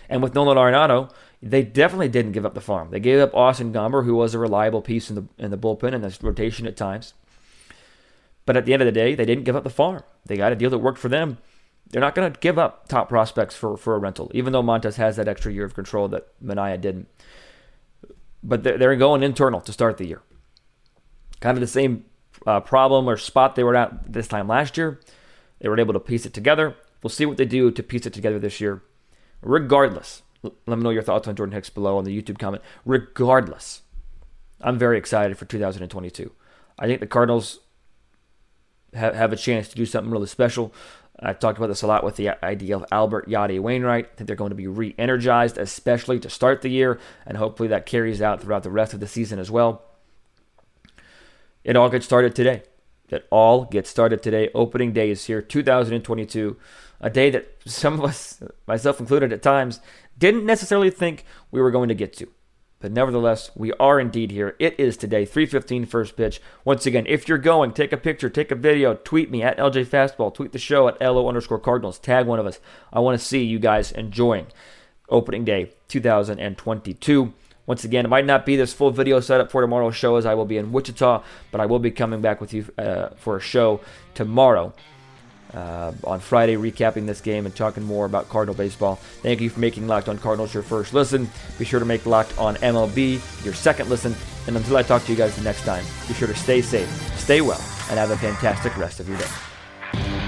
And 0.08 0.22
with 0.22 0.34
Nolan 0.34 0.58
Arenado, 0.58 1.10
they 1.42 1.62
definitely 1.62 2.08
didn't 2.08 2.32
give 2.32 2.44
up 2.44 2.54
the 2.54 2.60
farm. 2.60 2.90
They 2.90 3.00
gave 3.00 3.20
up 3.20 3.34
Austin 3.34 3.72
Gomber, 3.72 4.04
who 4.04 4.14
was 4.14 4.34
a 4.34 4.38
reliable 4.38 4.82
piece 4.82 5.08
in 5.08 5.16
the 5.16 5.24
in 5.38 5.50
the 5.50 5.58
bullpen 5.58 5.94
and 5.94 6.04
the 6.04 6.16
rotation 6.20 6.66
at 6.66 6.76
times. 6.76 7.14
But 8.44 8.56
at 8.56 8.64
the 8.64 8.72
end 8.72 8.82
of 8.82 8.86
the 8.86 8.92
day, 8.92 9.14
they 9.14 9.24
didn't 9.24 9.44
give 9.44 9.56
up 9.56 9.64
the 9.64 9.70
farm. 9.70 10.02
They 10.24 10.36
got 10.36 10.52
a 10.52 10.56
deal 10.56 10.70
that 10.70 10.78
worked 10.78 10.98
for 10.98 11.08
them. 11.08 11.38
They're 11.90 12.00
not 12.00 12.14
going 12.14 12.32
to 12.32 12.40
give 12.40 12.58
up 12.58 12.88
top 12.88 13.08
prospects 13.08 13.54
for, 13.54 13.76
for 13.76 13.94
a 13.94 13.98
rental, 13.98 14.30
even 14.34 14.52
though 14.52 14.62
Montas 14.62 14.96
has 14.96 15.16
that 15.16 15.28
extra 15.28 15.52
year 15.52 15.64
of 15.64 15.74
control 15.74 16.08
that 16.08 16.26
Manaea 16.44 16.80
didn't. 16.80 17.08
But 18.42 18.62
they're, 18.62 18.78
they're 18.78 18.96
going 18.96 19.22
internal 19.22 19.60
to 19.62 19.72
start 19.72 19.96
the 19.96 20.06
year. 20.06 20.22
Kind 21.40 21.56
of 21.56 21.60
the 21.60 21.66
same 21.66 22.04
uh, 22.46 22.60
problem 22.60 23.08
or 23.08 23.16
spot 23.16 23.54
they 23.54 23.64
were 23.64 23.76
at 23.76 24.12
this 24.12 24.28
time 24.28 24.48
last 24.48 24.76
year. 24.76 25.00
They 25.60 25.68
were 25.68 25.80
able 25.80 25.94
to 25.94 26.00
piece 26.00 26.26
it 26.26 26.32
together. 26.34 26.76
We'll 27.02 27.10
see 27.10 27.26
what 27.26 27.36
they 27.36 27.44
do 27.44 27.70
to 27.70 27.82
piece 27.82 28.06
it 28.06 28.12
together 28.12 28.38
this 28.38 28.60
year. 28.60 28.82
Regardless, 29.42 30.22
let 30.42 30.78
me 30.78 30.82
know 30.82 30.90
your 30.90 31.02
thoughts 31.02 31.28
on 31.28 31.36
Jordan 31.36 31.54
Hicks 31.54 31.70
below 31.70 31.98
on 31.98 32.04
the 32.04 32.22
YouTube 32.22 32.38
comment. 32.38 32.62
Regardless, 32.84 33.82
I'm 34.60 34.78
very 34.78 34.98
excited 34.98 35.36
for 35.38 35.44
2022. 35.44 36.32
I 36.78 36.86
think 36.86 37.00
the 37.00 37.06
Cardinals 37.06 37.60
have, 38.94 39.14
have 39.14 39.32
a 39.32 39.36
chance 39.36 39.68
to 39.68 39.76
do 39.76 39.86
something 39.86 40.10
really 40.10 40.26
special. 40.26 40.72
I've 41.20 41.38
talked 41.38 41.56
about 41.58 41.68
this 41.68 41.82
a 41.82 41.86
lot 41.86 42.04
with 42.04 42.16
the 42.16 42.44
idea 42.44 42.76
of 42.76 42.84
Albert 42.92 43.28
Yadi 43.28 43.58
Wainwright. 43.58 44.04
I 44.04 44.16
think 44.16 44.26
they're 44.26 44.36
going 44.36 44.50
to 44.50 44.56
be 44.56 44.66
re 44.66 44.94
energized, 44.98 45.56
especially 45.56 46.20
to 46.20 46.30
start 46.30 46.62
the 46.62 46.68
year, 46.68 47.00
and 47.26 47.38
hopefully 47.38 47.68
that 47.70 47.86
carries 47.86 48.20
out 48.20 48.42
throughout 48.42 48.62
the 48.62 48.70
rest 48.70 48.92
of 48.92 49.00
the 49.00 49.06
season 49.06 49.38
as 49.38 49.50
well. 49.50 49.82
It 51.64 51.74
all 51.74 51.88
gets 51.88 52.04
started 52.04 52.34
today. 52.34 52.62
It 53.08 53.26
all 53.30 53.64
gets 53.64 53.88
started 53.88 54.22
today. 54.22 54.50
Opening 54.54 54.92
day 54.92 55.10
is 55.10 55.24
here, 55.24 55.40
2022, 55.40 56.56
a 57.00 57.10
day 57.10 57.30
that 57.30 57.48
some 57.64 57.94
of 57.94 58.04
us, 58.04 58.42
myself 58.66 59.00
included 59.00 59.32
at 59.32 59.42
times, 59.42 59.80
didn't 60.18 60.44
necessarily 60.44 60.90
think 60.90 61.24
we 61.50 61.60
were 61.60 61.70
going 61.70 61.88
to 61.88 61.94
get 61.94 62.12
to. 62.14 62.28
But 62.78 62.92
nevertheless, 62.92 63.50
we 63.54 63.72
are 63.74 63.98
indeed 63.98 64.30
here. 64.30 64.54
It 64.58 64.78
is 64.78 64.96
today, 64.96 65.24
3:15 65.24 65.86
first 65.86 66.16
pitch. 66.16 66.40
Once 66.64 66.84
again, 66.84 67.06
if 67.08 67.28
you're 67.28 67.38
going, 67.38 67.72
take 67.72 67.92
a 67.92 67.96
picture, 67.96 68.28
take 68.28 68.50
a 68.50 68.54
video, 68.54 68.94
tweet 68.94 69.30
me 69.30 69.42
at 69.42 69.58
LJ 69.58 69.86
Fastball, 69.86 70.34
tweet 70.34 70.52
the 70.52 70.58
show 70.58 70.86
at 70.86 71.00
LO 71.00 71.28
underscore 71.28 71.58
Cardinals, 71.58 71.98
tag 71.98 72.26
one 72.26 72.38
of 72.38 72.46
us. 72.46 72.60
I 72.92 73.00
want 73.00 73.18
to 73.18 73.24
see 73.24 73.42
you 73.42 73.58
guys 73.58 73.92
enjoying 73.92 74.46
opening 75.08 75.44
day 75.44 75.72
2022. 75.88 77.32
Once 77.66 77.82
again, 77.82 78.04
it 78.04 78.08
might 78.08 78.26
not 78.26 78.46
be 78.46 78.56
this 78.56 78.72
full 78.72 78.90
video 78.90 79.20
setup 79.20 79.50
for 79.50 79.60
tomorrow's 79.60 79.96
show 79.96 80.16
as 80.16 80.26
I 80.26 80.34
will 80.34 80.44
be 80.44 80.56
in 80.56 80.70
Wichita, 80.70 81.22
but 81.50 81.60
I 81.60 81.66
will 81.66 81.80
be 81.80 81.90
coming 81.90 82.20
back 82.20 82.40
with 82.40 82.52
you 82.52 82.66
uh, 82.78 83.08
for 83.16 83.36
a 83.36 83.40
show 83.40 83.80
tomorrow 84.14 84.72
uh, 85.54 85.92
on 86.04 86.20
Friday, 86.20 86.56
recapping 86.56 87.06
this 87.06 87.20
game 87.20 87.46
and 87.46 87.54
talking 87.54 87.82
more 87.82 88.06
about 88.06 88.28
Cardinal 88.28 88.54
baseball. 88.54 88.96
Thank 89.22 89.40
you 89.40 89.50
for 89.50 89.60
making 89.60 89.86
Locked 89.86 90.08
On 90.08 90.18
Cardinals 90.18 90.52
your 90.52 90.62
first 90.62 90.94
listen. 90.94 91.28
Be 91.58 91.64
sure 91.64 91.80
to 91.80 91.86
make 91.86 92.06
Locked 92.06 92.36
On 92.38 92.56
MLB 92.56 93.44
your 93.44 93.54
second 93.54 93.88
listen. 93.88 94.14
And 94.46 94.56
until 94.56 94.76
I 94.76 94.82
talk 94.82 95.04
to 95.04 95.12
you 95.12 95.18
guys 95.18 95.36
the 95.36 95.42
next 95.42 95.64
time, 95.64 95.84
be 96.08 96.14
sure 96.14 96.28
to 96.28 96.34
stay 96.34 96.60
safe, 96.60 96.88
stay 97.18 97.40
well, 97.40 97.62
and 97.90 97.98
have 97.98 98.10
a 98.10 98.16
fantastic 98.16 98.76
rest 98.76 99.00
of 99.00 99.08
your 99.08 99.18
day. 99.18 100.25